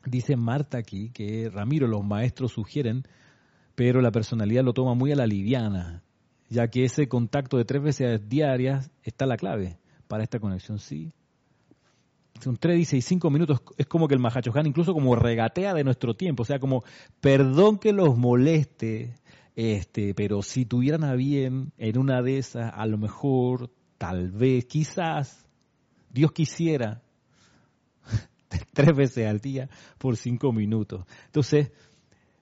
[0.04, 3.04] Dice Marta aquí que Ramiro, los maestros sugieren
[3.80, 6.02] pero la personalidad lo toma muy a la liviana,
[6.50, 11.14] ya que ese contacto de tres veces diarias está la clave para esta conexión, sí.
[12.42, 16.12] Son tres y cinco minutos, es como que el Mahachohan incluso como regatea de nuestro
[16.14, 16.84] tiempo, o sea, como,
[17.22, 19.14] perdón que los moleste,
[19.56, 24.66] este, pero si tuvieran a bien en una de esas, a lo mejor, tal vez,
[24.66, 25.48] quizás,
[26.12, 27.00] Dios quisiera,
[28.72, 31.04] tres veces al día por cinco minutos.
[31.26, 31.70] Entonces,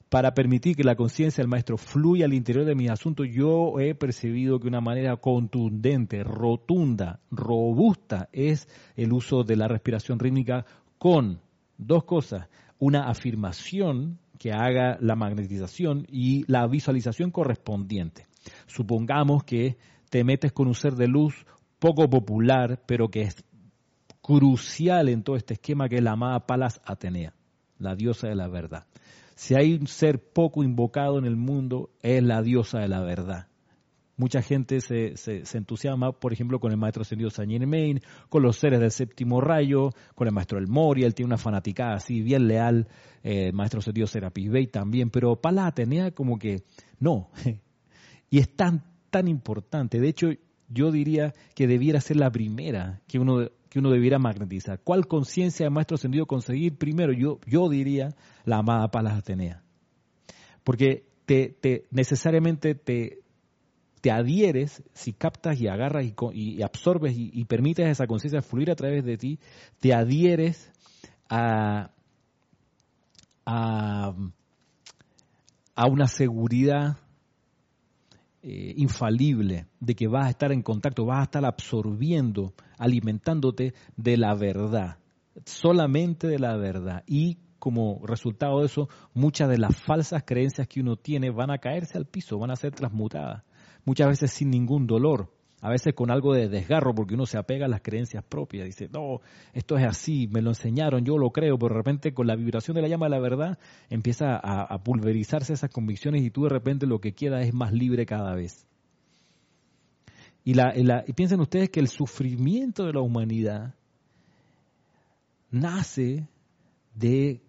[0.08, 3.94] para permitir que la conciencia del maestro fluya al interior de mis asuntos, yo he
[3.94, 10.64] percibido que una manera contundente, rotunda, robusta es el uso de la respiración rítmica
[10.98, 11.40] con
[11.76, 18.26] dos cosas, una afirmación que haga la magnetización y la visualización correspondiente.
[18.66, 19.76] Supongamos que
[20.08, 21.44] te metes con un ser de luz
[21.78, 23.44] poco popular, pero que es
[24.28, 27.32] crucial en todo este esquema, que es la amada Palas Atenea,
[27.78, 28.84] la diosa de la verdad.
[29.34, 33.46] Si hay un ser poco invocado en el mundo, es la diosa de la verdad.
[34.18, 35.14] Mucha gente se,
[35.54, 39.92] entusiasma, por ejemplo, con el maestro ascendido Saint Germain, con los seres del séptimo rayo,
[40.14, 42.86] con el maestro El Moria, él tiene una fanaticada así, bien leal,
[43.22, 46.64] eh, el maestro ascendido Serapis Bey también, pero para la Atenea como que
[47.00, 47.30] no.
[48.30, 49.98] y es tan, tan importante.
[49.98, 50.28] De hecho,
[50.68, 54.80] yo diría que debiera ser la primera que uno uno debiera magnetizar.
[54.82, 57.12] ¿Cuál conciencia de maestro ascendido conseguir primero?
[57.12, 58.14] Yo, yo diría
[58.44, 59.62] la amada Palas Atenea.
[60.64, 63.20] Porque te, te necesariamente te,
[64.00, 68.70] te adhieres, si captas y agarras y, y absorbes y, y, permites esa conciencia fluir
[68.70, 69.38] a través de ti,
[69.80, 70.70] te adhieres
[71.28, 71.90] a,
[73.44, 74.14] a,
[75.74, 76.98] a una seguridad
[78.40, 84.16] eh, infalible de que vas a estar en contacto, vas a estar absorbiendo, alimentándote de
[84.16, 84.98] la verdad,
[85.44, 87.04] solamente de la verdad.
[87.06, 91.58] Y como resultado de eso, muchas de las falsas creencias que uno tiene van a
[91.58, 93.44] caerse al piso, van a ser transmutadas,
[93.84, 97.66] muchas veces sin ningún dolor a veces con algo de desgarro, porque uno se apega
[97.66, 98.66] a las creencias propias.
[98.66, 99.20] Dice, no,
[99.52, 102.74] esto es así, me lo enseñaron, yo lo creo, pero de repente con la vibración
[102.76, 103.58] de la llama de la verdad
[103.90, 108.06] empieza a, pulverizarse esas convicciones y tú de repente lo que queda es más libre
[108.06, 108.66] cada vez.
[110.48, 113.74] Y, la, y piensen ustedes que el sufrimiento de la humanidad
[115.50, 116.26] nace
[116.94, 117.42] de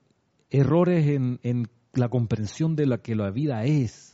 [0.50, 4.10] errores en, en la comprensión de lo que la vida es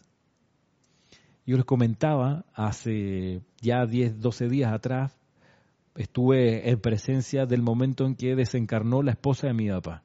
[1.46, 5.16] yo les comentaba hace ya 10, 12 días atrás,
[5.96, 10.04] estuve en presencia del momento en que desencarnó la esposa de mi papá.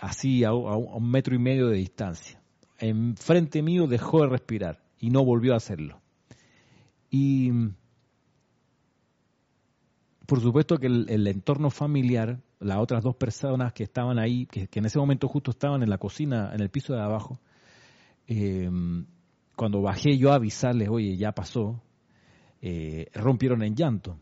[0.00, 2.40] Así, a, un metro y medio de distancia.
[2.78, 6.00] Enfrente mío dejó de respirar y no volvió a hacerlo.
[7.10, 7.50] Y
[10.28, 14.84] por supuesto que el, entorno familiar, las otras dos personas que estaban ahí, que, en
[14.84, 17.40] ese momento justo estaban en la cocina, en el piso de abajo,
[18.26, 18.70] eh,
[19.56, 21.82] cuando bajé yo a avisarles, oye, ya pasó,
[22.60, 24.18] eh, rompieron en llanto.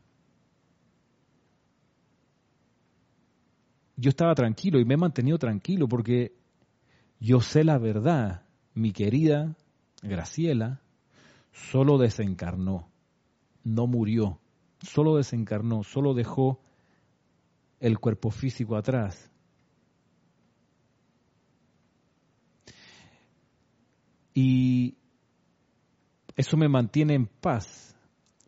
[3.97, 6.37] Yo estaba tranquilo y me he mantenido tranquilo porque
[7.19, 8.43] yo sé la verdad.
[8.75, 9.57] Mi querida
[10.03, 10.83] Graciela
[11.57, 12.89] solo desencarnó,
[13.65, 14.39] no murió,
[14.83, 16.61] solo desencarnó, solo dejó
[17.81, 19.31] el cuerpo físico atrás.
[24.35, 24.97] Y
[26.37, 27.97] eso me mantiene en paz.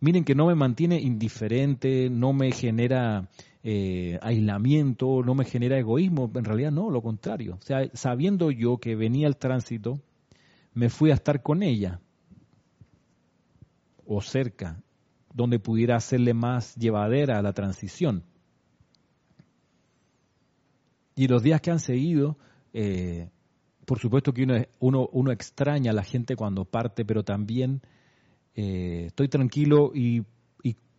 [0.01, 3.31] Miren que no me mantiene indiferente, no me genera
[3.63, 6.31] eh, aislamiento, no me genera egoísmo.
[6.35, 7.55] En realidad no, lo contrario.
[7.55, 9.99] O sea, sabiendo yo que venía el tránsito,
[10.75, 12.03] me fui a estar con ella
[14.09, 14.83] o cerca,
[15.35, 18.25] donde pudiera hacerle más llevadera a la transición.
[21.15, 22.39] Y los días que han seguido,
[22.73, 23.29] eh,
[23.85, 27.83] por supuesto que uno, uno, extraña a la gente cuando parte, pero también
[28.55, 30.25] eh, estoy tranquilo y,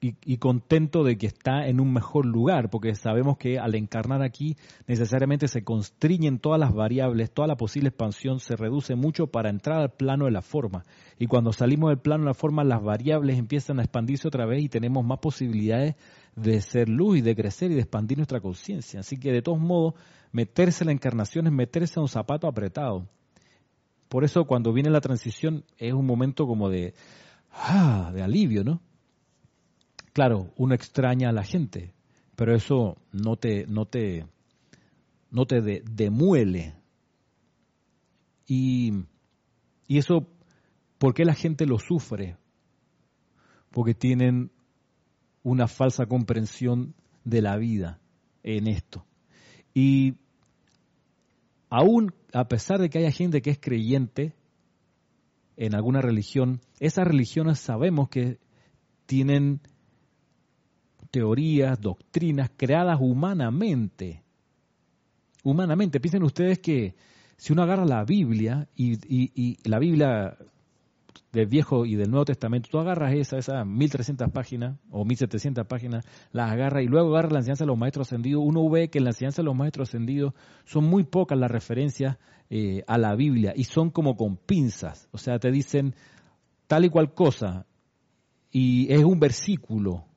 [0.01, 4.55] y, contento de que está en un mejor lugar, porque sabemos que al encarnar aquí
[4.87, 9.81] necesariamente se constriñen todas las variables, toda la posible expansión se reduce mucho para entrar
[9.81, 10.85] al plano de la forma.
[11.17, 14.63] Y cuando salimos del plano de la forma, las variables empiezan a expandirse otra vez
[14.63, 15.95] y tenemos más posibilidades
[16.35, 19.01] de ser luz y de crecer y de expandir nuestra conciencia.
[19.01, 19.95] Así que de todos modos,
[20.31, 23.05] meterse en la encarnación es meterse en un zapato apretado.
[24.07, 26.93] Por eso cuando viene la transición es un momento como de,
[27.51, 28.81] ah, de alivio, ¿no?
[30.19, 31.93] Claro, uno extraña a la gente,
[32.35, 34.25] pero eso no te, no te,
[35.31, 36.75] no te demuele.
[38.45, 39.05] Y,
[39.87, 40.27] y eso,
[40.97, 42.35] ¿por qué la gente lo sufre?
[43.71, 44.51] Porque tienen
[45.41, 48.01] una falsa comprensión de la vida
[48.43, 49.05] en esto.
[49.73, 50.15] Y
[51.69, 54.33] aún a pesar de que haya gente que es creyente
[55.55, 58.37] en alguna religión, esas religiones sabemos que
[59.05, 59.61] tienen
[61.11, 64.23] teorías, doctrinas creadas humanamente.
[65.43, 66.95] Humanamente, piensen ustedes que
[67.37, 70.37] si uno agarra la Biblia y, la Biblia
[71.31, 76.05] del Viejo y del Nuevo Testamento, tú agarras esa, esas 1300 páginas o 1700 páginas,
[76.31, 79.05] las agarras y luego agarras la enseñanza de los maestros ascendidos, uno ve que en
[79.05, 80.33] la enseñanza de los maestros ascendidos
[80.65, 82.17] son muy pocas las referencias
[82.49, 85.95] eh, a la Biblia y son como con pinzas, o sea, te dicen
[86.67, 87.65] tal y cual cosa
[88.51, 90.08] y es un versículo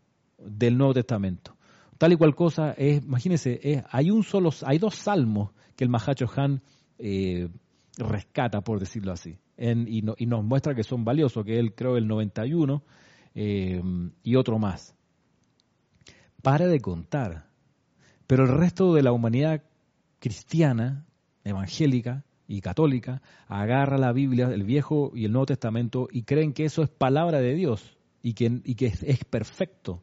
[0.44, 1.56] del Nuevo Testamento.
[2.02, 6.28] Tal y cual cosa es, imagínense, hay un solo, hay dos salmos que el Mahacho
[6.34, 6.60] Han
[6.98, 7.48] eh,
[7.96, 12.82] rescata, por decirlo así, y, nos muestra que son valiosos, que él creo el 91
[13.34, 13.80] eh,
[14.22, 14.96] y otro más.
[16.42, 17.46] Para de contar.
[18.26, 19.62] Pero el resto de la humanidad
[20.18, 21.06] cristiana,
[21.44, 26.64] evangélica y católica, agarra la Biblia, el Viejo y el Nuevo Testamento, y creen que
[26.64, 30.02] eso es palabra de Dios y que es perfecto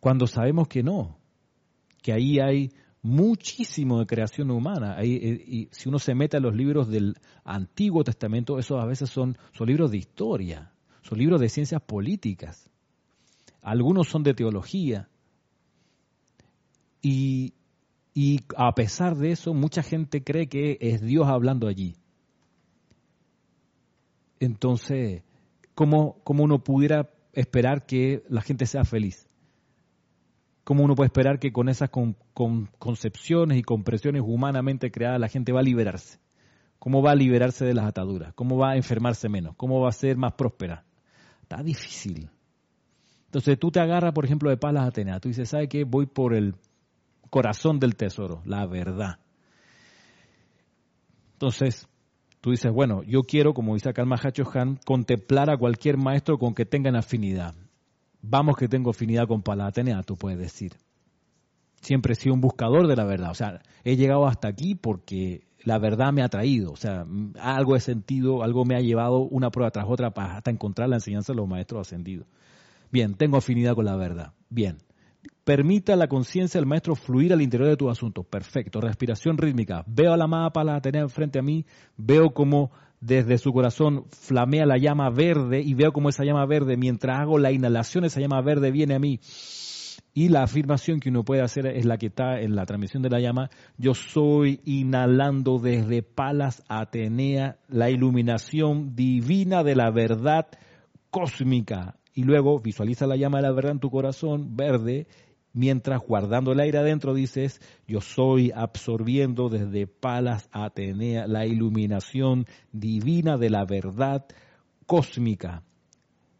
[0.00, 1.18] cuando sabemos que no,
[2.02, 2.72] que ahí hay
[3.02, 4.96] muchísimo de creación humana.
[5.00, 9.10] Eh, y si uno se mete a los libros del Antiguo Testamento, esos a veces
[9.10, 10.72] son, son libros de historia,
[11.02, 12.70] son libros de ciencias políticas,
[13.62, 15.08] algunos son de teología.
[17.02, 17.54] Y,
[18.14, 21.96] y a pesar de eso, mucha gente cree que es Dios hablando allí.
[24.38, 25.22] Entonces,
[25.74, 29.29] ¿cómo, cómo uno pudiera esperar que la gente sea feliz?
[30.64, 31.90] ¿Cómo uno puede esperar que con esas
[32.78, 36.18] concepciones y compresiones humanamente creadas la gente va a liberarse?
[36.78, 38.32] ¿Cómo va a liberarse de las ataduras?
[38.34, 39.54] ¿Cómo va a enfermarse menos?
[39.56, 40.84] ¿Cómo va a ser más próspera?
[41.42, 42.30] Está difícil.
[43.26, 45.20] Entonces tú te agarras, por ejemplo, de Palas Atenea.
[45.20, 45.84] Tú dices, ¿sabe qué?
[45.84, 46.54] Voy por el
[47.28, 49.18] corazón del tesoro, la verdad.
[51.34, 51.88] Entonces,
[52.40, 56.38] tú dices, bueno, yo quiero, como dice acá el Mahacho Han, contemplar a cualquier maestro
[56.38, 57.54] con que tengan afinidad.
[58.22, 60.72] Vamos que tengo afinidad con Palatenea, tú puedes decir.
[61.80, 63.30] Siempre he sido un buscador de la verdad.
[63.30, 66.72] O sea, he llegado hasta aquí porque la verdad me ha traído.
[66.72, 67.06] O sea,
[67.40, 71.32] algo he sentido, algo me ha llevado una prueba tras otra hasta encontrar la enseñanza
[71.32, 72.26] de los maestros ascendidos.
[72.90, 74.32] Bien, tengo afinidad con la verdad.
[74.48, 74.78] Bien.
[75.44, 78.22] Permita la conciencia del maestro fluir al interior de tu asunto.
[78.24, 78.80] Perfecto.
[78.80, 79.84] Respiración rítmica.
[79.86, 81.66] Veo a la amada Palatenea enfrente a mí.
[81.96, 82.70] Veo como
[83.00, 87.38] desde su corazón flamea la llama verde y veo como esa llama verde, mientras hago
[87.38, 89.20] la inhalación, esa llama verde viene a mí.
[90.12, 93.10] Y la afirmación que uno puede hacer es la que está en la transmisión de
[93.10, 93.48] la llama.
[93.78, 100.48] Yo soy inhalando desde Palas Atenea la iluminación divina de la verdad
[101.10, 101.96] cósmica.
[102.12, 105.06] Y luego visualiza la llama de la verdad en tu corazón verde
[105.52, 113.36] mientras guardando el aire adentro dices, yo soy absorbiendo desde Palas Atenea la iluminación divina
[113.36, 114.26] de la verdad
[114.86, 115.62] cósmica.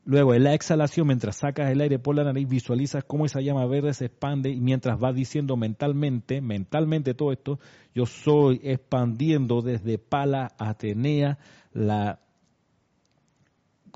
[0.05, 3.67] Luego, en la exhalación, mientras sacas el aire por la nariz, visualizas cómo esa llama
[3.67, 7.61] verde se expande y mientras vas diciendo mentalmente, mentalmente todo esto,
[7.95, 11.39] yo soy expandiendo desde Palas Atenea
[11.73, 12.21] la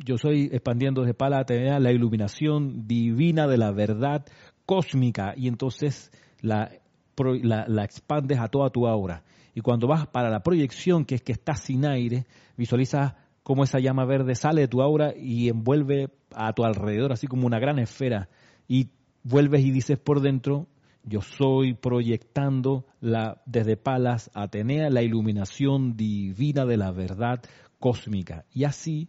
[0.04, 4.26] yo soy expandiendo desde Palas Atenea la iluminación divina de la verdad
[4.66, 6.10] cósmica y entonces
[6.40, 6.70] la,
[7.16, 9.22] la, expandes a toda tu aura.
[9.54, 13.78] Y cuando vas para la proyección, que es que estás sin aire, visualizas cómo esa
[13.78, 17.78] llama verde sale de tu aura y envuelve a tu alrededor, así como una gran
[17.78, 18.28] esfera.
[18.66, 18.88] Y
[19.22, 20.66] vuelves y dices por dentro,
[21.04, 27.42] yo soy proyectando la, desde Palas Atenea la iluminación divina de la verdad
[27.78, 28.44] cósmica.
[28.52, 29.08] Y así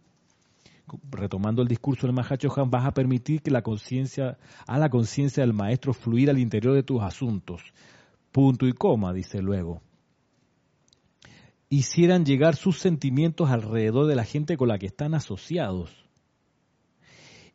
[1.10, 5.52] retomando el discurso del Mahachohan, vas a permitir que la conciencia, a la conciencia del
[5.52, 7.62] maestro fluir al interior de tus asuntos.
[8.32, 9.80] Punto y coma, dice luego.
[11.68, 15.90] Hicieran llegar sus sentimientos alrededor de la gente con la que están asociados.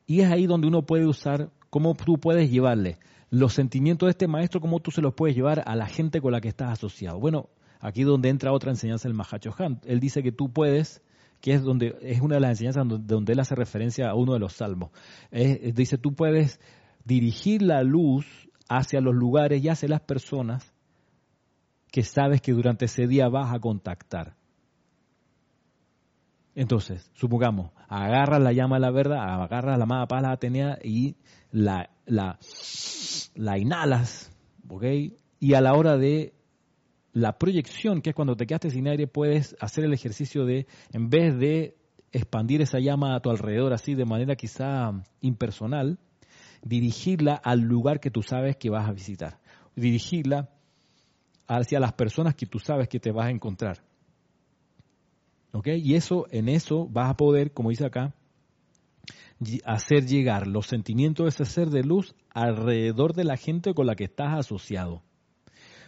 [0.06, 2.98] Y es ahí donde uno puede usar cómo tú puedes llevarle
[3.30, 6.34] los sentimientos de este maestro, cómo tú se los puedes llevar a la gente con
[6.34, 7.18] la que estás asociado.
[7.18, 9.80] Bueno, aquí donde entra otra enseñanza del Mahacho Han.
[9.86, 11.02] Él dice que tú puedes
[11.42, 14.40] que es donde es una de las enseñanzas donde, él hace referencia a uno de
[14.40, 14.92] los salmos.
[15.32, 16.60] dice, tú puedes
[17.04, 18.26] dirigir la luz
[18.70, 20.74] hacia los lugares y hacia las personas
[21.92, 24.36] que sabes que durante ese día vas a contactar.
[26.54, 31.16] Entonces, supongamos, agarras la llama de la verdad, agarras la amada paz la Atenea y
[31.52, 32.40] la, la,
[33.36, 34.32] la inhalas,
[34.70, 34.84] ¿ok?
[35.40, 36.34] Y a la hora de
[37.14, 41.10] la proyección, que es cuando te quedaste sin aire, puedes hacer el ejercicio de, en
[41.10, 41.76] vez de
[42.12, 44.92] expandir esa llama a tu alrededor así de manera quizá
[45.22, 46.00] impersonal,
[46.64, 49.40] dirigirla al lugar que tú sabes que vas a visitar.
[49.76, 50.50] Dirigirla
[51.48, 53.84] hacia las personas que tú sabes que te vas a encontrar.
[55.54, 55.68] ¿Ok?
[55.68, 58.14] Y eso, en eso vas a poder, como dice acá,
[59.66, 63.96] hacer llegar los sentimientos de ese ser de luz alrededor de la gente con la
[63.96, 65.02] que estás asociado.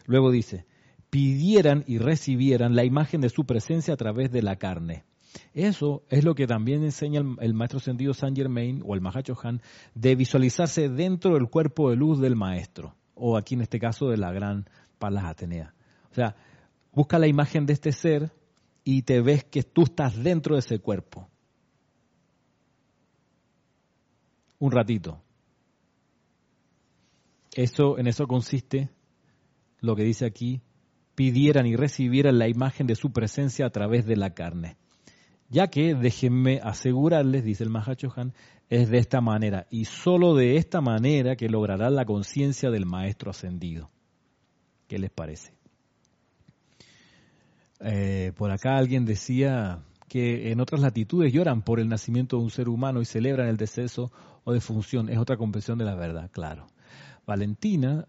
[0.06, 0.66] Luego dice,
[1.14, 5.06] pidieran y recibieran la imagen de su presencia a través de la carne.
[5.54, 9.62] Eso es lo que también enseña el, maestro sentido Saint Germain o el Mahacho Han
[9.94, 14.18] de visualizarse dentro del cuerpo de luz del maestro, o aquí en este caso de
[14.18, 15.76] la gran Palas Atenea.
[16.10, 16.36] O sea,
[16.92, 18.32] busca la imagen de este ser
[18.84, 21.30] y te ves que tú estás dentro de ese cuerpo.
[24.58, 25.22] Un ratito.
[27.54, 28.90] Eso, en eso consiste
[29.80, 30.64] lo que dice aquí
[31.16, 34.78] pidieran y recibieran la imagen de su presencia a través de la carne.
[35.50, 38.34] Ya que, déjenme asegurarles, dice el Mahachohan,
[38.70, 43.30] es de esta manera, y sólo de esta manera que lograrán la conciencia del Maestro
[43.30, 43.92] ascendido.
[44.88, 45.54] ¿Qué les parece?
[47.80, 52.50] Eh, por acá alguien decía que en otras latitudes lloran por el nacimiento de un
[52.50, 54.12] ser humano y celebran el deceso
[54.44, 55.10] o defunción.
[55.10, 56.68] Es otra comprensión de la verdad, claro.
[57.26, 58.08] Valentina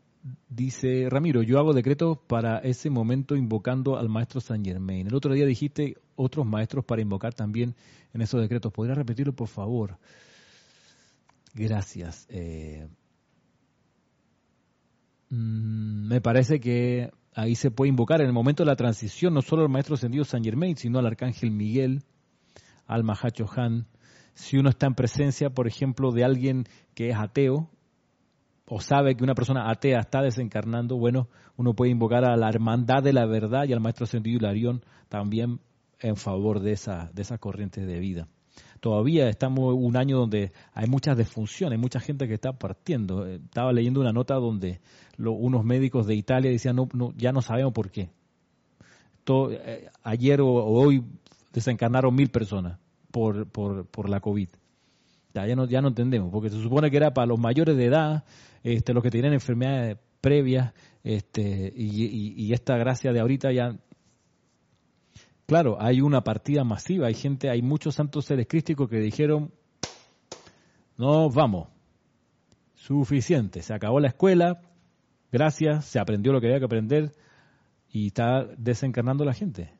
[0.48, 5.06] Dice Ramiro, yo hago decretos para ese momento invocando al maestro Saint Germain.
[5.06, 7.74] El otro día dijiste otros maestros para invocar también
[8.14, 8.72] en esos decretos.
[8.72, 9.98] ¿Podría repetirlo, por favor?
[11.52, 12.26] Gracias.
[12.30, 12.88] Eh,
[15.28, 19.42] mm, me parece que ahí se puede invocar en el momento de la transición no
[19.42, 22.02] solo al maestro ascendido Saint Germain, sino al arcángel Miguel,
[22.86, 23.88] al Mahacho Han.
[24.32, 26.64] Si uno está en presencia, por ejemplo, de alguien
[26.94, 27.68] que es ateo,
[28.66, 33.02] o sabe que una persona atea está desencarnando, bueno, uno puede invocar a la hermandad
[33.02, 35.60] de la verdad y al maestro sentido Hilarión también
[36.00, 38.28] en favor de esa, de esas corrientes de vida.
[38.80, 43.26] Todavía estamos un año donde hay muchas defunciones, mucha gente que está partiendo.
[43.26, 44.80] Estaba leyendo una nota donde
[45.16, 48.10] unos médicos de Italia decían, no, no, ya no sabemos por qué.
[49.26, 51.02] Eh, ayer o, hoy
[51.52, 52.78] desencarnaron mil personas
[53.10, 54.48] por, por, por la COVID.
[55.34, 58.24] Ya, no, ya no entendemos, porque se supone que era para los mayores de edad,
[58.62, 60.72] este, los que tienen enfermedades previas,
[61.02, 63.76] este, y, esta gracia de ahorita ya
[65.46, 69.52] Claro, hay una partida masiva, hay gente, hay muchos santos seres crísticos que dijeron,
[70.96, 71.68] no, vamos,
[72.74, 74.62] suficiente, se acabó la escuela,
[75.30, 77.12] gracias, se aprendió lo que había que aprender
[77.92, 79.74] y está desencarnando la gente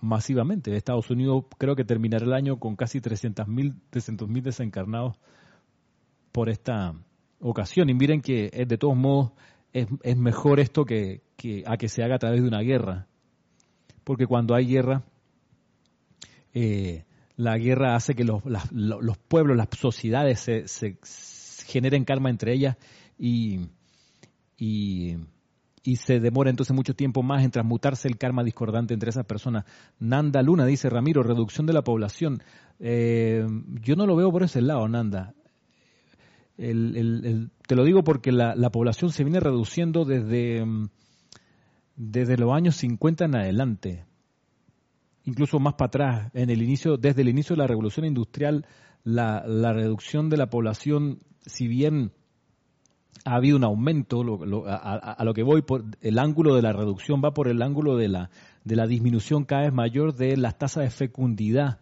[0.00, 0.76] masivamente.
[0.76, 5.16] Estados Unidos creo que terminará el año con casi 300.000 desencarnados
[6.32, 6.94] por esta
[7.40, 7.90] ocasión.
[7.90, 9.32] Y miren que es, de todos modos
[9.72, 13.06] es, es mejor esto que, que, a que se haga a través de una guerra.
[14.04, 15.02] Porque cuando hay guerra,
[16.54, 17.04] eh,
[17.36, 20.98] la guerra hace que los, los pueblos, las sociedades se, se,
[21.66, 22.76] generen karma entre ellas
[23.18, 23.60] y
[25.88, 29.64] y se demora entonces mucho tiempo más en transmutarse el karma discordante entre esas personas.
[29.98, 32.42] Nanda Luna dice, Ramiro, reducción de la población.
[32.78, 33.46] Eh,
[33.80, 35.32] yo no lo veo por ese lado, Nanda.
[36.58, 40.90] te lo digo porque la, población se viene reduciendo desde, mm,
[41.96, 44.04] desde los años 50 en adelante,
[45.24, 46.30] incluso más para atrás.
[46.34, 48.66] En el inicio, desde el inicio de la revolución industrial,
[49.04, 52.12] la, la reducción de la población, si bien
[53.24, 54.22] ha habido un aumento,
[54.66, 58.08] a, lo que voy, por el ángulo de la reducción va por el ángulo de
[58.08, 58.30] la,
[58.64, 61.78] de la disminución cada vez mayor de las tasas de fecundidad.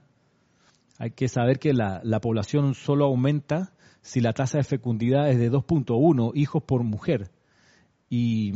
[0.99, 5.51] Hay que saber que la, población solo aumenta si la tasa de fecundidad es de
[5.51, 7.31] 2.1 hijos por mujer.
[8.09, 8.53] Y,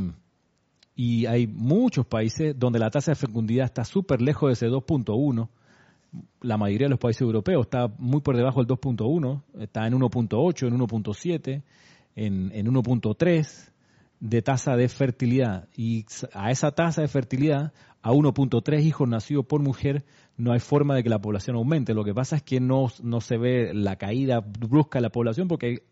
[0.95, 5.49] y hay muchos países donde la tasa de fecundidad está súper lejos de ese 2.1
[6.41, 10.67] la mayoría de los países europeos está muy por debajo del 2.1, está en 1.8,
[10.67, 11.63] en 1.7,
[12.27, 13.73] en, en 1.3
[14.21, 15.69] de tasa de fertilidad.
[15.75, 16.05] Y
[16.35, 20.05] a esa tasa de fertilidad, a 1.3 hijos nacidos por mujer,
[20.37, 21.95] no hay forma de que la población aumente.
[21.95, 25.49] Lo que pasa es que no, no se ve la caída brusca de la población
[25.49, 25.83] porque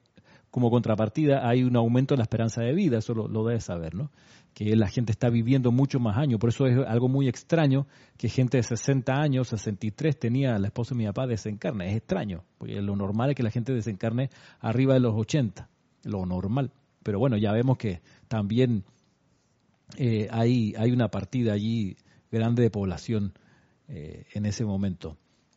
[0.50, 4.10] como contrapartida hay un aumento en la esperanza de vida, eso lo, debes saber, ¿no?
[4.54, 8.28] Que la gente está viviendo mucho más años, por eso es algo muy extraño que
[8.28, 12.80] gente de 60 años, 63 tenía la esposa de mi papá desencarne, es extraño, porque
[12.80, 15.68] lo normal es que la gente desencarne arriba de los 80,
[16.08, 16.72] lo normal.
[17.02, 18.84] Pero bueno, ya vemos que también
[19.96, 21.96] eh, hay, hay una partida allí
[22.30, 23.32] grande de población
[23.88, 25.16] eh, en ese momento.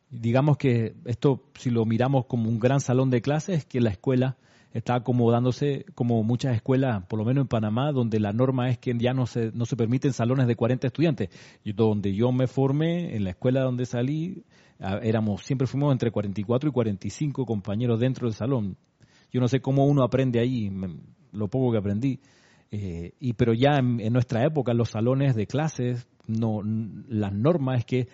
[0.10, 4.38] Digamos que esto, si lo miramos como un gran salón de clases, que la escuela
[4.74, 8.94] está acomodándose como muchas escuelas, por lo menos en Panamá, donde la norma es que
[8.98, 11.30] ya no se, no se permiten salones de 40 estudiantes.
[11.64, 14.44] Y donde yo me formé, en la escuela donde salí,
[14.80, 18.78] éramos siempre fuimos entre 44 y 45 compañeros dentro del salón.
[19.32, 20.72] Yo no sé cómo uno aprende ahí,
[21.32, 22.20] lo poco que aprendí.
[22.72, 27.84] Eh, y pero ya en, nuestra época los salones de clases no la norma es
[27.84, 28.08] que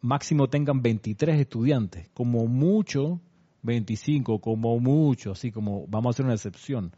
[0.00, 3.20] máximo tengan 23 estudiantes como mucho
[3.62, 6.92] 25 como mucho, así como vamos a hacer una excepción,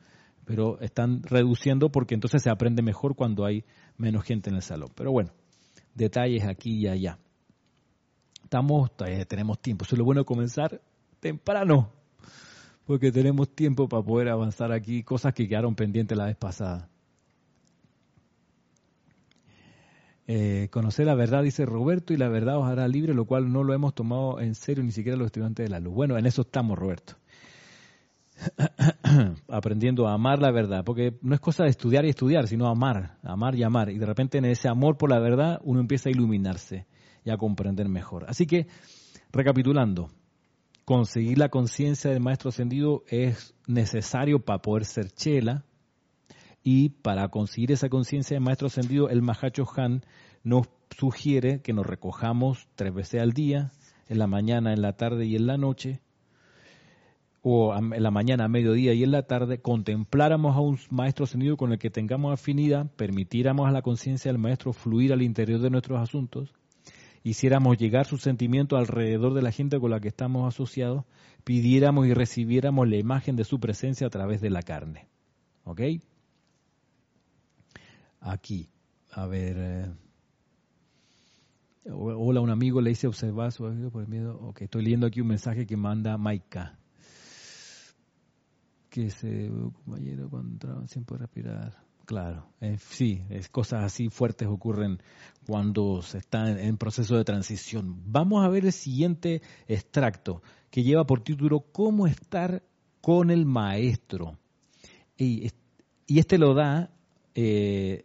[0.44, 3.64] pero están reduciendo porque entonces se aprende mejor cuando hay
[3.96, 4.88] menos gente en el salón.
[4.94, 5.30] Pero bueno,
[5.94, 7.18] detalles aquí y allá.
[8.42, 8.90] Estamos,
[9.28, 9.84] tenemos tiempo.
[9.84, 10.80] Eso es lo bueno de comenzar
[11.20, 11.92] temprano,
[12.86, 16.88] porque tenemos tiempo para poder avanzar aquí, cosas que quedaron pendientes la vez pasada.
[20.26, 23.62] Eh, conocer la verdad, dice Roberto, y la verdad os hará libre, lo cual no
[23.62, 25.94] lo hemos tomado en serio ni siquiera los estudiantes de la luz.
[25.94, 27.14] Bueno, en eso estamos, Roberto.
[29.48, 33.18] Aprendiendo a amar la verdad, porque no es cosa de estudiar y estudiar, sino amar,
[33.22, 33.90] amar y amar.
[33.90, 36.86] Y de repente en ese amor por la verdad uno empieza a iluminarse
[37.24, 38.24] y a comprender mejor.
[38.28, 38.66] Así que,
[39.30, 40.10] recapitulando,
[40.84, 45.64] conseguir la conciencia del maestro ascendido es necesario para poder ser chela,
[46.64, 50.02] y para conseguir esa conciencia de maestro ascendido, el Mahacho Han
[50.42, 50.66] nos
[50.96, 53.70] sugiere que nos recojamos tres veces al día,
[54.08, 56.00] en la mañana, en la tarde y en la noche,
[57.42, 61.58] o en la mañana, a mediodía y en la tarde, contempláramos a un maestro ascendido
[61.58, 65.68] con el que tengamos afinidad, permitiéramos a la conciencia del maestro fluir al interior de
[65.68, 66.54] nuestros asuntos,
[67.24, 71.04] hiciéramos llegar su sentimiento alrededor de la gente con la que estamos asociados,
[71.42, 75.08] pidiéramos y recibiéramos la imagen de su presencia a través de la carne.
[75.64, 75.80] ¿Ok?
[78.24, 78.68] aquí.
[79.10, 79.56] A ver.
[79.58, 79.92] Eh,
[81.90, 84.38] hola, un amigo le dice observar su por el miedo.
[84.40, 86.78] Ok, estoy leyendo aquí un mensaje que manda Maika.
[88.90, 91.84] Que se compañero cuando poder respirar.
[92.04, 95.00] Claro, eh, sí, es, cosas así fuertes ocurren
[95.46, 98.02] cuando se está en, proceso de transición.
[98.06, 102.62] Vamos a ver el siguiente extracto que lleva por título ¿Cómo estar
[103.00, 104.38] con el maestro?
[105.16, 105.50] Y,
[106.08, 106.90] este lo da
[107.34, 108.04] eh,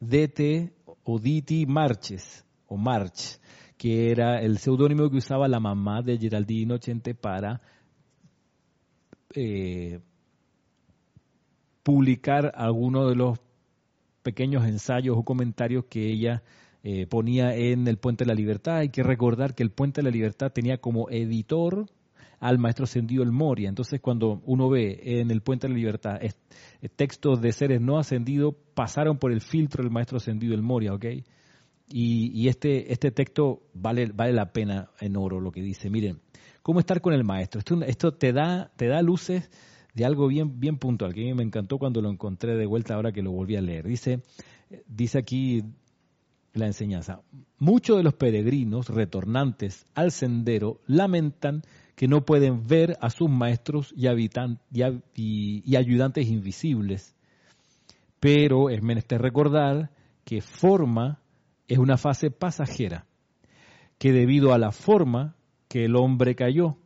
[0.00, 0.72] DT
[1.04, 3.38] o DT Marches, o March,
[3.76, 7.60] que era el seudónimo que usaba la mamá de Geraldine Chente para
[9.34, 10.00] eh,
[11.88, 13.38] publicar algunos de los
[14.22, 16.42] pequeños ensayos o comentarios que ella
[16.82, 18.76] eh, ponía en el Puente de la Libertad.
[18.76, 21.86] Hay que recordar que el Puente de la Libertad tenía como editor
[22.40, 23.70] al maestro ascendido el Moria.
[23.70, 26.20] Entonces, cuando uno ve en el Puente de la Libertad
[26.94, 31.06] textos de seres no ascendidos, pasaron por el filtro del maestro ascendido el Moria, ¿ok?
[31.88, 35.88] Y, este, este texto vale, vale la pena en oro lo que dice.
[35.88, 36.20] Miren,
[36.60, 37.60] ¿cómo estar con el maestro?
[37.60, 39.48] Esto, esto te, da, te da luces
[39.98, 42.94] de algo bien, bien puntual, que a mí me encantó cuando lo encontré de vuelta
[42.94, 43.84] ahora que lo volví a leer.
[43.84, 44.22] Dice,
[44.86, 45.64] dice aquí
[46.52, 47.20] la enseñanza,
[47.58, 51.62] muchos de los peregrinos retornantes al sendero lamentan
[51.96, 54.06] que no pueden ver a sus maestros y,
[55.16, 57.16] y, ayudantes invisibles.
[58.20, 59.90] Pero es menester recordar
[60.24, 61.20] que forma
[61.66, 63.04] es una fase pasajera,
[63.98, 65.34] que debido a la forma
[65.66, 66.76] que el hombre cayó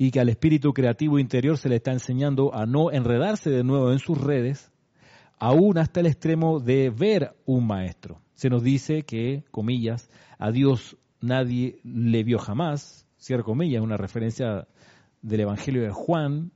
[0.00, 3.92] y que al espíritu creativo interior se le está enseñando a no enredarse de nuevo
[3.92, 4.72] en sus redes,
[5.38, 8.18] aún hasta el extremo de ver un maestro.
[8.32, 14.66] Se nos dice que, comillas, a Dios nadie le vio jamás, cierro comillas, una referencia
[15.20, 16.50] del Evangelio de Juan,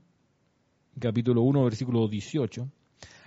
[0.99, 2.67] capítulo 1, versículo 18,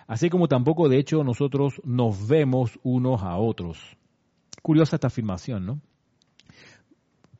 [0.07, 3.77] así como tampoco de hecho nosotros nos vemos unos a otros.
[4.63, 5.79] Curiosa esta afirmación, ¿no?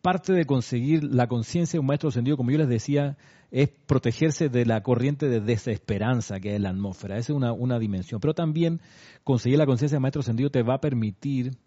[0.01, 3.17] Parte de conseguir la conciencia de un maestro ascendido, como yo les decía,
[3.51, 7.17] es protegerse de la corriente de desesperanza que es la atmósfera.
[7.17, 8.21] Esa es una, una dimensión.
[8.21, 8.79] Pero también
[9.23, 11.57] conseguir la conciencia de maestro ascendido te va a permitir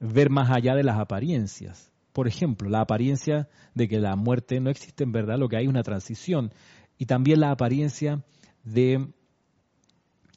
[0.00, 4.70] ver más allá de las apariencias por ejemplo, la apariencia de que la muerte no
[4.70, 6.52] existe en verdad, lo que hay es una transición,
[6.96, 8.22] y también la apariencia
[8.62, 9.08] de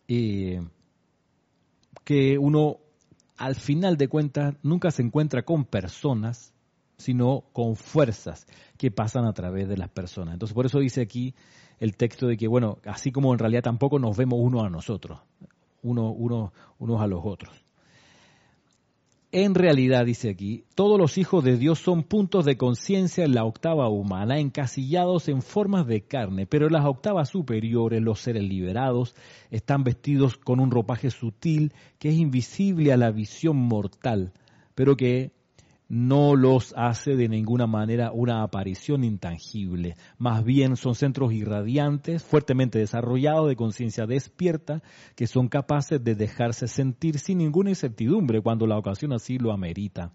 [0.08, 0.60] eh,
[2.04, 2.80] que uno
[3.38, 6.52] al final de cuentas nunca se encuentra con personas,
[6.98, 10.34] sino con fuerzas que pasan a través de las personas.
[10.34, 11.34] Entonces, por eso dice aquí
[11.80, 15.20] el texto de que, bueno, así como en realidad tampoco nos vemos unos a nosotros,
[15.84, 17.64] uno, uno, unos a los otros.
[19.34, 23.44] En realidad, dice aquí, todos los hijos de Dios son puntos de conciencia en la
[23.44, 29.16] octava humana, encasillados en formas de carne, pero en las octavas superiores, los seres liberados,
[29.52, 34.32] están vestidos con un ropaje sutil que es invisible a la visión mortal,
[34.76, 35.34] pero que
[35.90, 39.96] no los hace de ninguna manera una aparición intangible.
[40.18, 44.82] Más bien son centros irradiantes, fuertemente desarrollados de conciencia despierta,
[45.16, 50.12] que son capaces de dejarse sentir sin ninguna incertidumbre cuando la ocasión así lo amerita.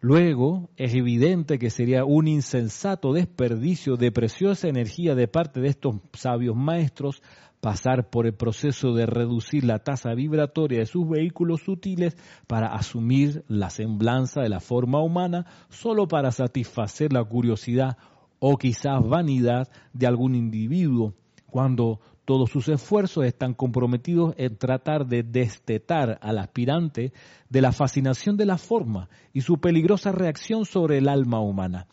[0.00, 5.96] Luego, es evidente que sería un insensato desperdicio de preciosa energía de parte de estos
[6.12, 7.20] sabios maestros
[7.60, 13.44] pasar por el proceso de reducir la tasa vibratoria de sus vehículos sutiles para asumir
[13.48, 17.96] la semblanza de la forma humana solo para satisfacer la curiosidad
[18.38, 21.14] o quizás vanidad de algún individuo,
[21.46, 27.12] cuando todos sus esfuerzos están comprometidos en tratar de destetar al aspirante
[27.48, 31.86] de la fascinación de la forma y su peligrosa reacción sobre el alma humana.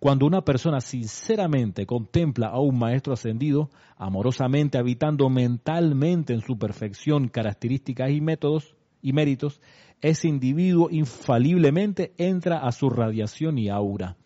[0.00, 7.28] Cuando una persona sinceramente contempla a un maestro ascendido, amorosamente habitando mentalmente en su perfección
[7.28, 9.60] características y métodos y méritos,
[10.00, 14.16] ese individuo infaliblemente entra a su radiación y aura.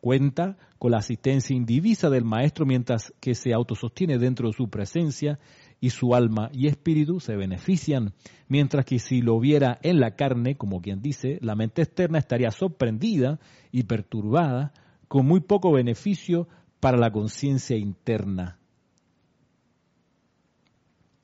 [0.00, 5.38] Cuenta con la asistencia indivisa del maestro mientras que se autosostiene dentro de su presencia
[5.78, 8.14] y su alma y espíritu se benefician,
[8.48, 12.50] mientras que si lo viera en la carne, como quien dice, la mente externa estaría
[12.50, 13.38] sorprendida
[13.70, 14.72] y perturbada
[15.08, 16.48] con muy poco beneficio
[16.80, 18.58] para la conciencia interna.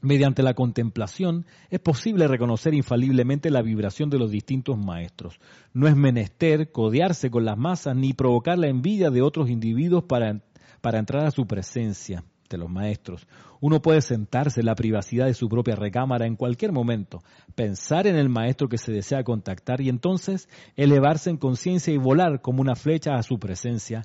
[0.01, 5.41] Mediante la contemplación es posible reconocer infaliblemente la vibración de los distintos maestros.
[5.73, 10.43] No es menester codearse con las masas ni provocar la envidia de otros individuos para,
[10.83, 13.27] para entrar a su presencia de los maestros.
[13.61, 17.23] Uno puede sentarse en la privacidad de su propia recámara en cualquier momento,
[17.55, 22.41] pensar en el maestro que se desea contactar y entonces elevarse en conciencia y volar
[22.41, 24.03] como una flecha a su presencia.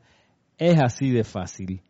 [0.57, 1.81] Es así de fácil.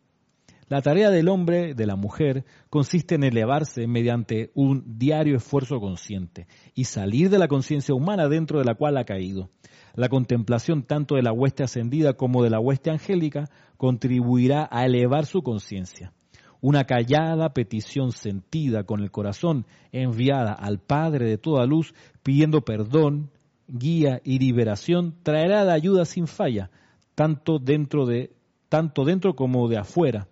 [0.70, 6.46] La tarea del hombre, de la mujer, consiste en elevarse mediante un diario esfuerzo consciente
[6.76, 9.50] y salir de la conciencia humana dentro de la cual ha caído.
[9.96, 15.26] La contemplación tanto de la hueste ascendida como de la hueste angélica contribuirá a elevar
[15.26, 16.12] su conciencia.
[16.60, 23.30] Una callada petición sentida con el corazón enviada al Padre de toda luz pidiendo perdón,
[23.66, 26.70] guía y liberación traerá la ayuda sin falla,
[27.14, 28.32] tanto dentro de
[28.68, 30.28] tanto dentro como de afuera,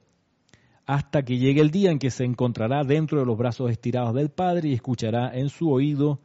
[0.87, 4.31] hasta que llegue el día en que se encontrará dentro de los brazos estirados del
[4.31, 6.20] Padre y escuchará en su oído,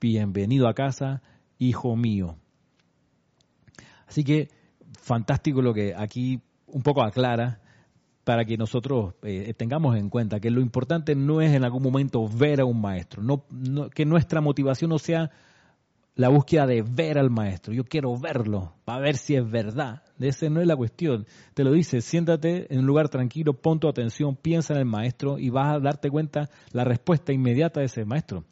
[0.00, 1.22] bienvenido a casa,
[1.58, 2.36] hijo mío.
[4.08, 4.48] Así que
[4.98, 7.60] fantástico lo que aquí un poco aclara
[8.26, 12.26] para que nosotros eh, tengamos en cuenta que lo importante no es en algún momento
[12.26, 13.44] ver a un maestro, no,
[13.88, 15.30] que nuestra motivación no sea
[16.16, 20.02] la búsqueda de ver al maestro, yo quiero verlo, para ver si es verdad.
[20.18, 21.24] Esa no es la cuestión.
[21.54, 25.38] Te lo dice, siéntate en un lugar tranquilo, pon tu atención, piensa en el maestro
[25.38, 28.42] y vas a darte cuenta la respuesta inmediata de ese maestro.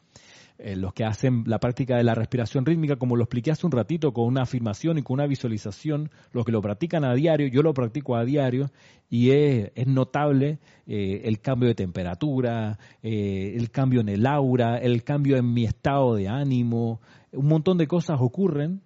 [0.57, 3.73] Eh, los que hacen la práctica de la respiración rítmica, como lo expliqué hace un
[3.73, 7.63] ratito, con una afirmación y con una visualización, los que lo practican a diario, yo
[7.63, 8.71] lo practico a diario,
[9.11, 15.03] y es, notable eh, el cambio de temperatura, eh, el cambio en el aura, el
[15.03, 17.01] cambio en mi estado de ánimo,
[17.33, 18.81] un montón de cosas ocurren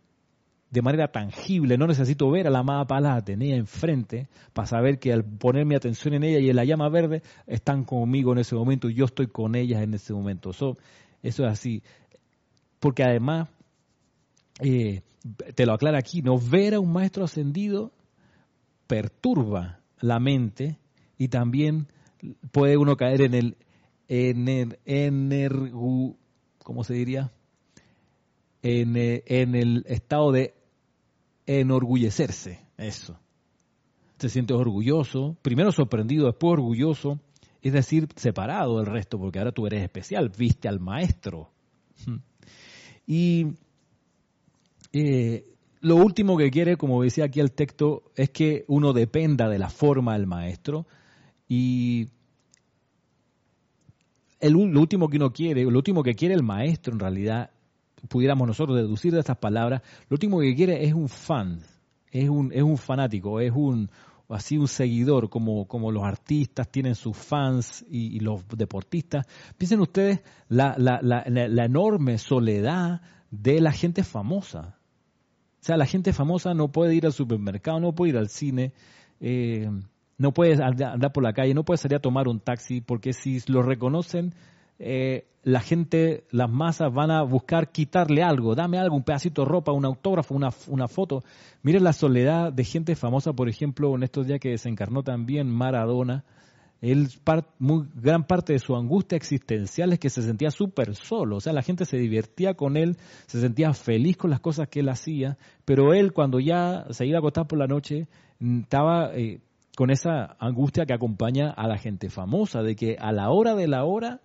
[0.71, 5.13] de manera tangible, no necesito ver a la amada Palas Atenea enfrente para saber que
[5.13, 8.55] al poner mi atención en ella y en la llama verde están conmigo en ese
[8.55, 10.53] momento yo estoy con ellas en ese momento.
[11.23, 11.83] Eso es así.
[12.81, 13.49] Porque además,
[14.61, 15.03] eh,
[15.55, 17.93] te lo aclara aquí, no ver a un maestro ascendido
[18.87, 20.79] perturba la mente
[21.19, 21.89] y también
[22.53, 23.57] puede uno caer en el,
[24.09, 25.73] en el, en el
[26.63, 27.31] ¿cómo se diría?
[28.63, 30.55] En el, en el estado de
[31.47, 33.19] enorgullecerse, eso.
[34.19, 37.21] Se siente orgulloso, primero sorprendido, después orgulloso,
[37.63, 41.51] es decir, separado del resto, porque ahora tú eres especial, viste al maestro.
[43.07, 43.47] Y
[44.93, 45.45] eh,
[45.81, 49.71] lo último que quiere, como decía aquí el texto, es que uno dependa de la
[49.71, 50.87] forma del maestro
[51.49, 52.09] y
[54.41, 57.51] el, lo último que uno quiere, lo último que quiere el maestro en realidad,
[58.09, 61.61] pudiéramos nosotros deducir de estas palabras, lo último que quiere es un fan,
[62.11, 63.91] es un, es un fanático, es un,
[64.29, 69.27] así un seguidor, como, como los artistas tienen sus fans y, los deportistas.
[69.57, 73.01] Piensen ustedes la, la, la, la, enorme soledad
[73.31, 74.79] de la gente famosa.
[75.61, 78.73] O sea, la gente famosa no puede ir al supermercado, no puede ir al cine.
[79.21, 79.69] Eh,
[80.19, 83.41] no puedes andar por la calle, no puedes salir a tomar un taxi, porque si
[83.47, 84.35] lo reconocen,
[84.79, 89.49] eh, la gente, las masas van a buscar quitarle algo, dame algo, un pedacito de
[89.49, 91.23] ropa, un autógrafo, una, una foto.
[91.63, 96.25] Miren la soledad de gente famosa, por ejemplo, en estos días que desencarnó también Maradona.
[96.81, 97.09] Él,
[97.59, 101.53] muy, gran parte de su angustia existencial es que se sentía súper solo, o sea,
[101.53, 105.39] la gente se divertía con él, se sentía feliz con las cosas que él hacía,
[105.65, 108.07] pero él cuando ya se iba a acostar por la noche,
[108.39, 109.41] mm, estaba eh,
[109.77, 113.67] con esa angustia que acompaña a la gente famosa, de que a la hora de
[113.67, 114.21] la hora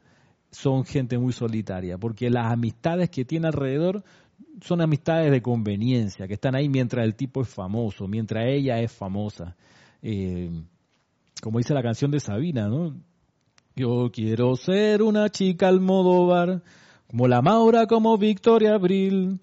[0.54, 4.04] son gente muy solitaria, porque las amistades que tiene alrededor
[4.62, 8.92] son amistades de conveniencia, que están ahí mientras el tipo es famoso, mientras ella es
[8.92, 9.56] famosa.
[10.02, 10.52] Eh,
[11.42, 12.96] como dice la canción de Sabina, ¿no?
[13.76, 16.62] Yo quiero ser una chica al modo bar,
[17.08, 19.40] como la Maura, como Victoria Abril.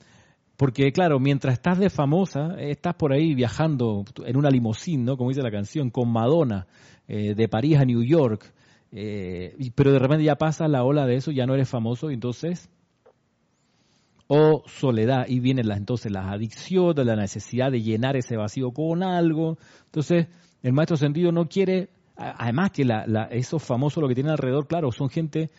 [0.56, 5.16] Porque claro, mientras estás de famosa, estás por ahí viajando en una limusín, ¿no?
[5.16, 6.66] Como dice la canción, con Madonna,
[7.08, 8.52] eh, de París a New York,
[8.92, 12.68] eh, pero de repente ya pasa la ola de eso, ya no eres famoso, entonces,
[14.26, 19.02] o soledad, y vienen las, entonces las adicciones, la necesidad de llenar ese vacío con
[19.02, 19.58] algo.
[19.86, 20.28] Entonces,
[20.62, 24.92] el maestro sentido no quiere, además que la, esos famosos lo que tienen alrededor, claro,
[24.92, 25.50] son gente,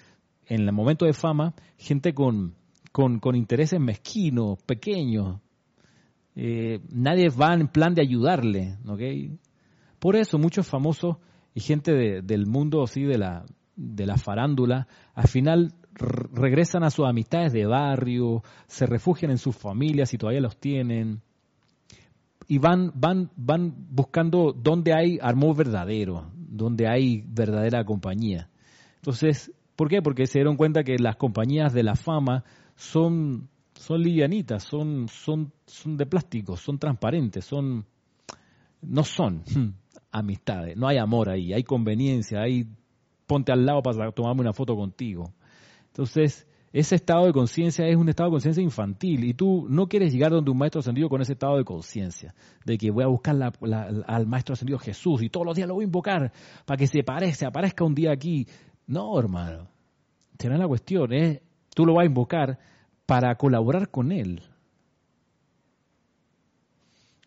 [0.45, 2.55] en el momento de fama, gente con,
[2.91, 5.39] con, con intereses mezquinos, pequeños.
[6.35, 9.01] Eh, nadie va en plan de ayudarle, ¿ok?
[9.99, 11.17] Por eso muchos famosos
[11.53, 13.45] y gente del mundo así de la,
[13.75, 19.55] de la farándula, al final regresan a sus amistades de barrio, se refugian en sus
[19.55, 21.21] familias si todavía los tienen,
[22.47, 28.49] y van, van, van buscando dónde hay amor verdadero, donde hay verdadera compañía.
[28.95, 30.01] Entonces, ¿por qué?
[30.01, 32.43] Porque se dieron cuenta que las compañías de la fama
[32.75, 37.85] son, son livianitas, son, son, son de plástico, son transparentes, son,
[38.81, 39.43] no son
[40.11, 42.67] amistades, no hay amor ahí, hay conveniencia, hay
[43.25, 45.33] ponte al lado para tomarme una foto contigo.
[45.87, 50.13] Entonces, ese estado de conciencia es un estado de conciencia infantil y tú no quieres
[50.13, 52.33] llegar donde un maestro ascendido con ese estado de conciencia,
[52.65, 53.35] de que voy a buscar
[54.07, 56.31] al maestro ascendido Jesús y todos los días lo voy a invocar
[56.65, 58.47] para que se parezca, aparezca un día aquí.
[58.87, 59.67] No, hermano,
[60.39, 61.41] será la cuestión, es,
[61.75, 62.59] tú lo vas a invocar
[63.05, 64.41] para colaborar con él.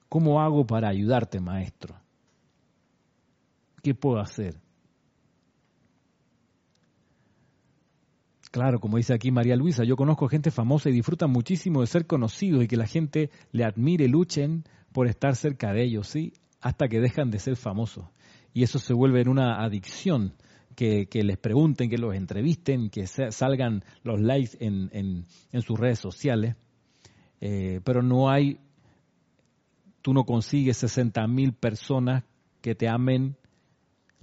[0.09, 2.03] ¿Cómo hago para ayudarte, maestro?
[3.85, 4.57] ¿Qué puedo hacer?
[8.51, 12.07] Claro, como dice aquí María Luisa, yo conozco gente famosa y disfrutan muchísimo de ser
[12.07, 16.32] conocidos y que la gente le admire, luchen por estar cerca de ellos, ¿sí?
[16.62, 18.07] Hasta que dejan de ser famosos.
[18.55, 20.32] Y eso se vuelve en una adicción,
[20.74, 25.26] que, les pregunten, que los entrevisten, que salgan los likes en,
[25.61, 26.57] sus redes sociales.
[27.43, 28.61] Eh, pero no hay,
[30.01, 32.24] tú no consigues 60 mil personas
[32.62, 33.37] que te amen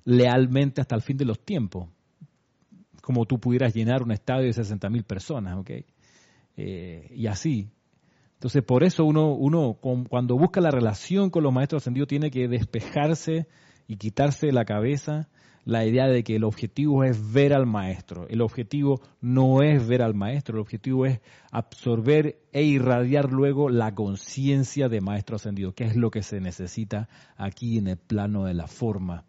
[0.04, 1.90] lealmente hasta el fin de los tiempos,
[3.02, 5.72] como tú pudieras llenar un estadio de 60 mil personas, ¿ok?
[6.58, 7.70] Eh, y así.
[8.34, 9.78] Entonces, por eso uno, uno
[10.10, 13.48] cuando busca la relación con los maestros ascendidos tiene que despejarse
[13.88, 15.30] y quitarse de la cabeza
[15.64, 18.28] la idea de que el objetivo es ver al maestro.
[18.30, 21.20] El objetivo no es ver al maestro, el objetivo es
[21.52, 27.10] absorber e irradiar luego la conciencia de maestro ascendido, que es lo que se necesita
[27.38, 29.26] aquí en el plano de la forma.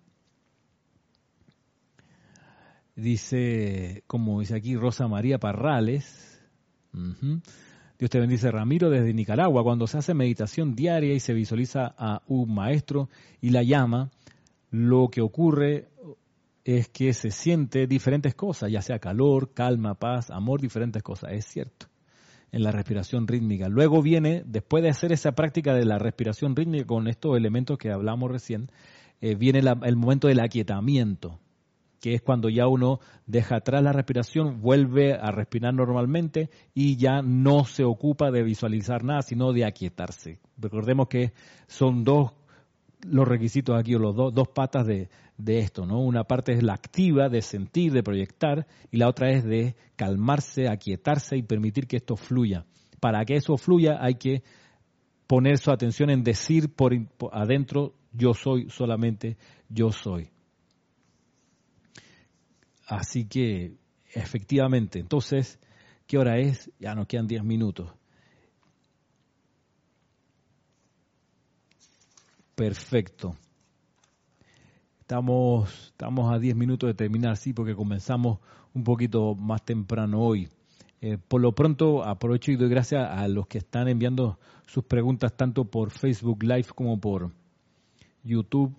[2.94, 6.42] Dice, como dice aquí Rosa María Parrales,
[7.98, 12.22] Dios te bendice Ramiro desde Nicaragua, cuando se hace meditación diaria y se visualiza a
[12.26, 13.08] un maestro
[13.40, 14.10] y la llama,
[14.70, 15.88] lo que ocurre
[16.64, 21.46] es que se siente diferentes cosas, ya sea calor, calma, paz, amor, diferentes cosas, es
[21.46, 21.86] cierto,
[22.52, 23.70] en la respiración rítmica.
[23.70, 27.90] Luego viene, después de hacer esa práctica de la respiración rítmica con estos elementos que
[27.90, 28.70] hablamos recién,
[29.22, 31.40] eh, viene el momento del aquietamiento
[32.02, 37.22] que es cuando ya uno deja atrás la respiración, vuelve a respirar normalmente y ya
[37.22, 40.40] no se ocupa de visualizar nada, sino de aquietarse.
[40.58, 41.32] Recordemos que
[41.68, 42.32] son dos
[43.02, 46.00] los requisitos aquí, o los dos, patas de, de esto, ¿no?
[46.00, 50.68] Una parte es la activa de sentir, de proyectar, y la otra es de calmarse,
[50.68, 52.64] aquietarse y permitir que esto fluya.
[52.98, 54.42] Para que eso fluya hay que
[55.28, 56.92] poner su atención en decir por
[57.32, 59.36] adentro, yo soy, solamente
[59.68, 60.32] yo soy.
[62.92, 63.78] Así que,
[64.12, 65.58] efectivamente, entonces,
[66.06, 66.70] ¿qué hora es?
[66.78, 67.90] Ya nos quedan 10 minutos.
[72.54, 73.34] Perfecto.
[75.00, 78.40] Estamos, estamos a 10 minutos de terminar, sí, porque comenzamos
[78.74, 80.50] un poquito más temprano hoy.
[81.00, 85.34] Eh, por lo pronto, aprovecho y doy gracias a los que están enviando sus preguntas
[85.34, 87.32] tanto por Facebook Live como por
[88.22, 88.76] YouTube.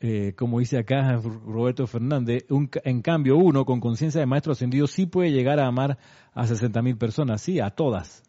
[0.00, 5.06] Eh, como dice acá Roberto Fernández, en cambio uno con conciencia de maestro ascendido sí
[5.06, 5.98] puede llegar a amar
[6.32, 8.22] a 60.000 personas, sí, a todas,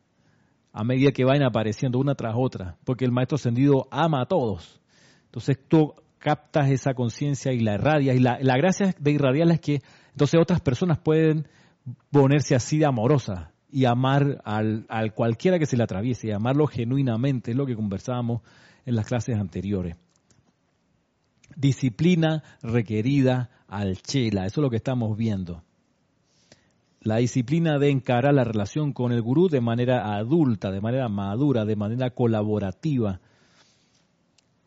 [0.74, 4.82] a medida que vayan apareciendo una tras otra, porque el maestro ascendido ama a todos.
[5.26, 9.82] Entonces tú captas esa conciencia y la irradias, y la, gracia de irradiarla es que
[10.12, 11.48] entonces otras personas pueden
[12.10, 16.66] ponerse así de amorosa y amar al, al cualquiera que se le atraviese, y amarlo
[16.66, 18.42] genuinamente, es lo que conversábamos
[18.88, 19.96] en las clases anteriores
[21.56, 24.46] disciplina requerida al chela.
[24.46, 25.64] Eso es lo que estamos viendo.
[27.02, 31.64] La disciplina de encarar la relación con el gurú de manera adulta, de manera madura,
[31.66, 33.22] de manera colaborativa.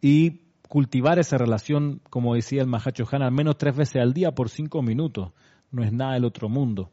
[0.00, 4.32] Y cultivar esa relación, como decía el Mahacho Han, al menos tres veces al día
[4.32, 5.32] por cinco minutos.
[5.70, 6.90] No es nada del otro mundo.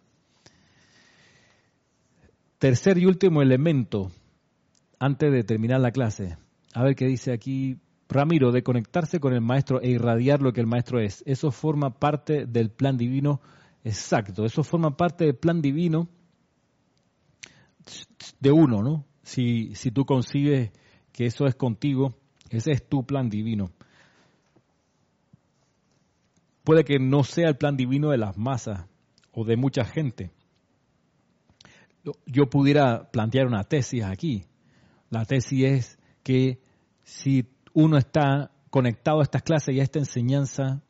[2.57, 4.11] Tercer y último elemento,
[4.99, 6.37] antes de terminar la clase.
[6.73, 7.77] A ver qué dice aquí
[8.10, 11.24] Ramiro, de conectarse con el maestro e irradiar lo que el maestro es.
[11.28, 13.39] Eso forma parte del plan divino
[13.84, 14.45] exacto.
[14.45, 16.10] Eso forma parte del plan divino
[18.39, 19.05] de uno, ¿no?
[19.22, 20.72] Si, si tú consigues
[21.12, 22.16] que eso es contigo,
[22.49, 23.72] ese es tu plan divino.
[26.64, 28.88] Puede que no sea el plan divino de las masas
[29.32, 30.32] o de mucha gente.
[32.26, 34.45] Yo pudiera plantear una tesis aquí.
[35.10, 36.60] La tesis es que
[37.03, 37.43] si
[37.74, 40.82] uno está conectado a estas clases y a esta enseñanza,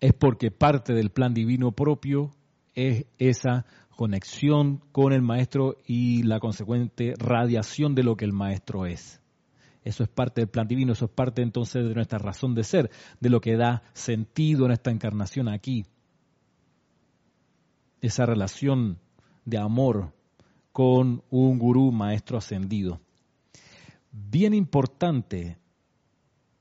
[0.00, 2.30] es porque parte del plan divino propio
[2.74, 3.66] es esa
[3.96, 9.20] conexión con el maestro y la consecuente radiación de lo que el maestro es.
[9.84, 12.90] Eso es parte del plan divino, eso es parte entonces de nuestra razón de ser,
[13.20, 15.86] de lo que da sentido en esta encarnación aquí.
[18.00, 18.98] Esa relación
[19.44, 20.12] de amor
[20.72, 23.00] con un gurú maestro ascendido
[24.12, 25.58] bien importante,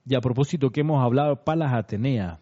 [0.06, 2.40] y a propósito que hemos hablado, Palas Atenea,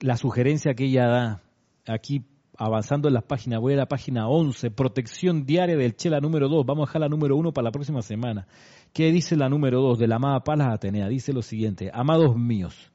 [0.00, 1.42] la sugerencia que ella da,
[1.86, 2.24] aquí
[2.56, 6.64] avanzando en las páginas, voy a la página 11, protección diaria del Chela número 2,
[6.66, 8.46] vamos a dejar la número 1 para la próxima semana.
[8.92, 11.08] ¿Qué dice la número 2 de la amada Palas Atenea?
[11.08, 12.92] Dice lo siguiente, amados míos,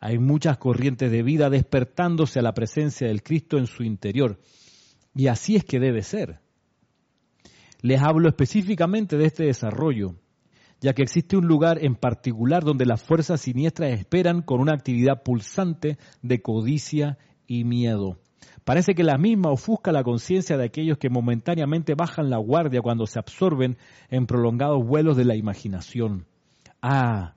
[0.00, 4.38] hay muchas corrientes de vida despertándose a la presencia del Cristo en su interior,
[5.14, 6.40] y así es que debe ser.
[7.80, 10.14] Les hablo específicamente de este desarrollo,
[10.84, 15.22] ya que existe un lugar en particular donde las fuerzas siniestras esperan con una actividad
[15.22, 17.16] pulsante de codicia
[17.46, 18.18] y miedo.
[18.64, 23.06] Parece que la misma ofusca la conciencia de aquellos que momentáneamente bajan la guardia cuando
[23.06, 23.78] se absorben
[24.10, 26.26] en prolongados vuelos de la imaginación.
[26.82, 27.32] Ah,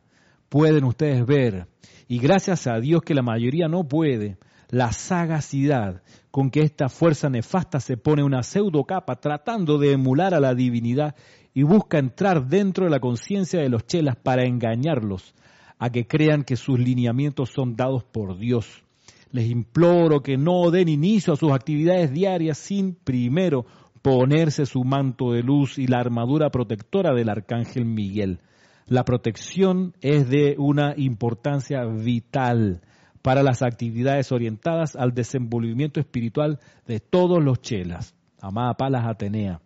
[0.50, 1.68] pueden ustedes ver,
[2.10, 4.36] y gracias a Dios que la mayoría no puede,
[4.70, 10.34] la sagacidad con que esta fuerza nefasta se pone una pseudo capa tratando de emular
[10.34, 11.16] a la divinidad
[11.58, 15.34] y busca entrar dentro de la conciencia de los chelas para engañarlos
[15.80, 18.84] a que crean que sus lineamientos son dados por Dios.
[19.32, 23.66] Les imploro que no den inicio a sus actividades diarias sin primero
[24.04, 28.40] ponerse su manto de luz y la armadura protectora del arcángel Miguel.
[28.86, 32.82] La protección es de una importancia vital
[33.24, 38.14] para las actividades orientadas al desenvolvimiento espiritual de todos los chelas.
[38.40, 39.60] Amada Palas Atenea.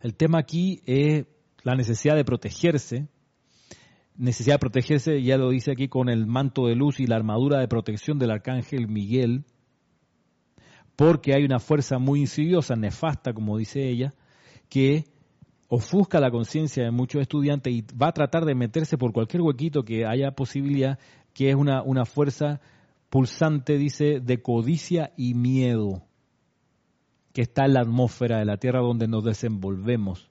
[0.00, 1.26] El tema aquí es
[1.62, 3.08] la necesidad de protegerse,
[4.16, 7.60] necesidad de protegerse, ya lo dice aquí, con el manto de luz y la armadura
[7.60, 9.44] de protección del arcángel Miguel,
[10.94, 14.14] porque hay una fuerza muy insidiosa, nefasta, como dice ella,
[14.68, 15.04] que
[15.68, 19.82] ofusca la conciencia de muchos estudiantes y va a tratar de meterse por cualquier huequito
[19.82, 20.98] que haya posibilidad,
[21.34, 22.60] que es una, una fuerza
[23.10, 26.06] pulsante, dice, de codicia y miedo
[27.36, 30.30] que está en la atmósfera de la Tierra donde nos desenvolvemos.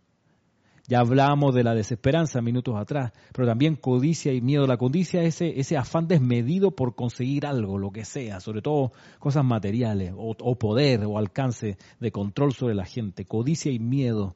[0.88, 4.66] Ya hablábamos de la desesperanza minutos atrás, pero también codicia y miedo.
[4.66, 9.45] La codicia es ese, afán desmedido por conseguir algo, lo que sea, sobre todo cosas
[9.45, 13.24] materiales, o, o poder, o alcance de control sobre la gente.
[13.26, 14.36] Codicia y miedo.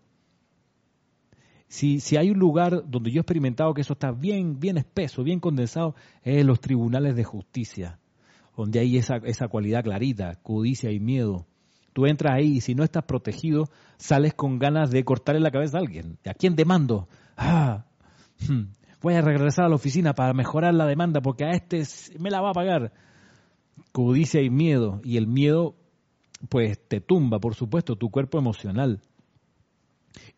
[1.69, 5.23] Si, si, hay un lugar donde yo he experimentado que eso está bien, bien espeso,
[5.23, 7.97] bien condensado, es en los tribunales de justicia,
[8.55, 11.48] donde hay esa, esa cualidad clarita, codicia y miedo.
[11.93, 15.77] Tú entras ahí y si no estás protegido, sales con ganas de cortarle la cabeza
[15.77, 16.17] a alguien.
[16.25, 17.07] ¿A quién demando?
[17.37, 17.85] Ah,
[18.47, 18.71] hmm,
[19.01, 21.83] voy a regresar a la oficina para mejorar la demanda porque a este
[22.19, 22.93] me la va a pagar.
[23.91, 25.01] Codicia y miedo.
[25.03, 25.75] Y el miedo,
[26.49, 29.01] pues te tumba, por supuesto, tu cuerpo emocional.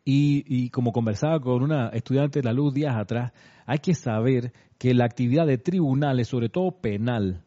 [0.04, 3.34] Y, y, como conversaba con una estudiante de la luz días atrás,
[3.66, 7.44] hay que saber que la actividad de tribunales, sobre todo penal,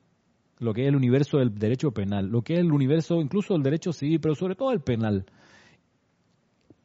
[0.59, 3.62] lo que es el universo del derecho penal, lo que es el universo incluso del
[3.62, 5.26] derecho civil, pero sobre todo el penal,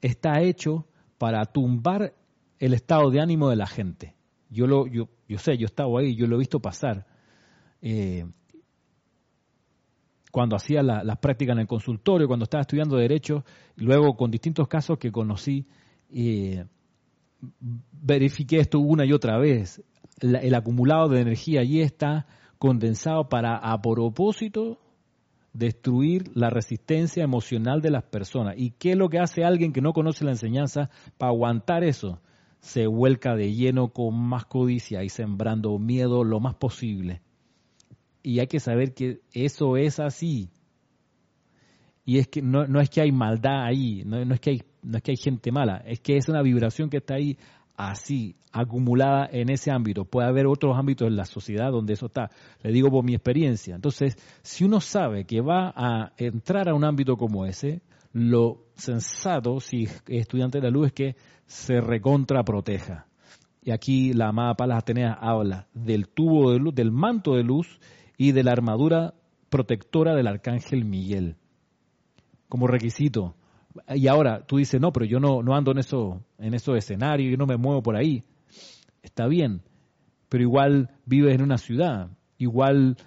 [0.01, 2.13] está hecho para tumbar
[2.57, 4.15] el estado de ánimo de la gente.
[4.49, 7.05] Yo lo, yo, yo sé, yo estaba ahí, yo lo he visto pasar.
[7.81, 8.25] Eh,
[10.31, 13.43] cuando hacía las prácticas en el consultorio, cuando estaba estudiando Derecho,
[13.75, 15.65] luego con distintos casos que conocí,
[16.11, 16.65] eh,
[17.91, 19.83] verifiqué esto una y otra vez.
[20.21, 22.27] el acumulado de energía allí está
[22.59, 24.79] condensado para, a propósito,
[25.53, 28.53] destruir la resistencia emocional de las personas.
[28.57, 32.21] ¿Y qué es lo que hace alguien que no conoce la enseñanza para aguantar eso?
[32.59, 37.21] Se vuelca de lleno con más codicia y sembrando miedo lo más posible
[38.23, 40.49] y hay que saber que eso es así.
[42.05, 44.97] Y es que no, no es que hay maldad ahí, no, es que hay, no
[44.97, 47.37] es que hay gente mala, es que es una vibración que está ahí
[47.79, 50.03] así, acumulada en ese ámbito.
[50.03, 52.29] Puede haber otros ámbitos en la sociedad donde eso está.
[52.61, 53.73] Le digo por mi experiencia.
[53.73, 59.61] Entonces, si uno sabe que va a entrar a un ámbito como ese, lo sensato,
[59.61, 61.15] si es estudiante de la luz, es que
[61.45, 63.07] se recontra proteja.
[63.63, 67.79] Y aquí la amada Palas Atenea habla del tubo de luz, del manto de luz
[68.17, 69.13] y de la armadura
[69.49, 71.37] protectora del arcángel Miguel
[72.49, 73.35] como requisito.
[73.95, 77.31] Y ahora tú dices, no, pero yo no, no ando en eso, en esos escenarios,
[77.31, 78.23] yo no me muevo por ahí.
[79.01, 79.61] Está bien,
[80.29, 82.97] pero igual vives en una ciudad, igual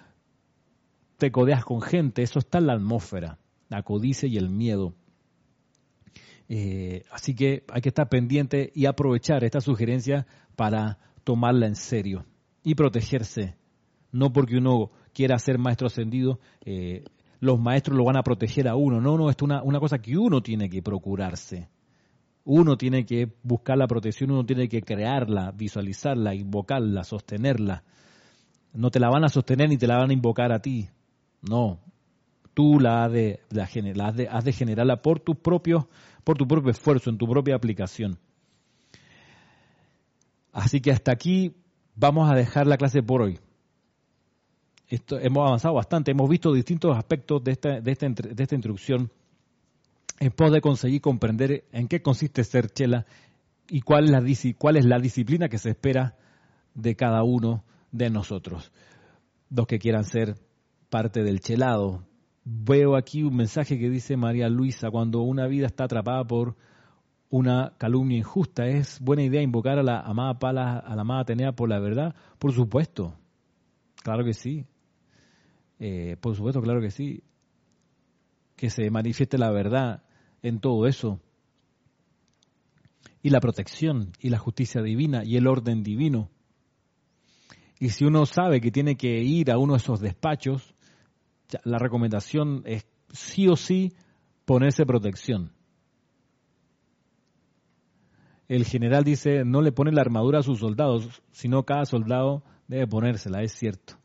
[1.17, 4.93] te codeas con gente, eso está en la atmósfera, la codicia y el miedo.
[6.49, 12.25] Eh, así que hay que estar pendiente y aprovechar esta sugerencia para tomarla en serio
[12.63, 13.55] y protegerse.
[14.11, 17.03] No porque uno quiera ser maestro ascendido, eh,
[17.43, 19.01] los maestros lo van a proteger a uno.
[19.01, 21.67] No, no, esto es una, una cosa que uno tiene que procurarse.
[22.45, 27.83] Uno tiene que buscar la protección, uno tiene que crearla, visualizarla, invocarla, sostenerla.
[28.73, 30.87] No te la van a sostener ni te la van a invocar a ti.
[31.41, 31.79] No.
[32.53, 35.89] Tú la has de, la, has de, has de generarla por tu, propio,
[36.23, 38.19] por tu propio esfuerzo, en tu propia aplicación.
[40.53, 41.55] Así que hasta aquí
[41.95, 43.39] vamos a dejar la clase por hoy
[45.21, 49.11] hemos avanzado bastante, hemos visto distintos aspectos de esta, de esta, de esta introducción
[50.19, 53.05] en pos de conseguir comprender en qué consiste ser chela
[53.69, 54.23] y cuál es, la,
[54.57, 56.15] cuál es la disciplina que se espera
[56.75, 58.71] de cada uno de nosotros,
[59.49, 60.35] los que quieran ser
[60.89, 62.05] parte del chelado.
[62.45, 66.55] Veo aquí un mensaje que dice María Luisa, cuando una vida está atrapada por
[67.29, 71.51] una calumnia injusta, ¿es buena idea invocar a la amada Pala, a la amada Atenea
[71.53, 72.15] por la verdad?
[72.37, 73.15] Por supuesto,
[74.03, 74.65] claro que sí.
[75.79, 77.23] Eh, por supuesto, claro que sí.
[78.55, 80.03] Que se manifieste la verdad
[80.41, 81.19] en todo eso.
[83.21, 86.29] Y la protección y la justicia divina y el orden divino.
[87.79, 90.75] Y si uno sabe que tiene que ir a uno de esos despachos,
[91.63, 93.93] la recomendación es sí o sí
[94.45, 95.51] ponerse protección.
[98.47, 102.87] El general dice, no le pone la armadura a sus soldados, sino cada soldado debe
[102.87, 104.02] ponérsela, es cierto.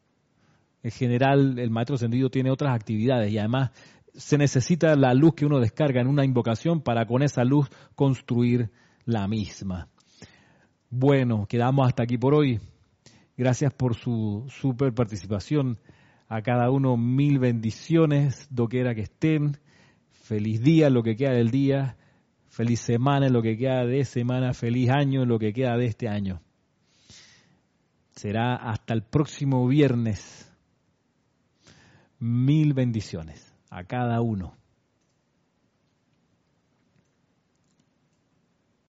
[0.82, 3.70] En general, el maestro ascendido tiene otras actividades y además
[4.14, 8.70] se necesita la luz que uno descarga en una invocación para con esa luz construir
[9.04, 9.88] la misma.
[10.90, 12.60] Bueno, quedamos hasta aquí por hoy.
[13.36, 15.78] Gracias por su super participación.
[16.28, 19.58] A cada uno mil bendiciones, doquiera que estén.
[20.10, 21.96] Feliz día lo que queda del día.
[22.48, 24.52] Feliz semana en lo que queda de semana.
[24.54, 26.40] Feliz año en lo que queda de este año.
[28.16, 30.47] Será hasta el próximo viernes.
[32.20, 34.56] Mil bendiciones a cada uno.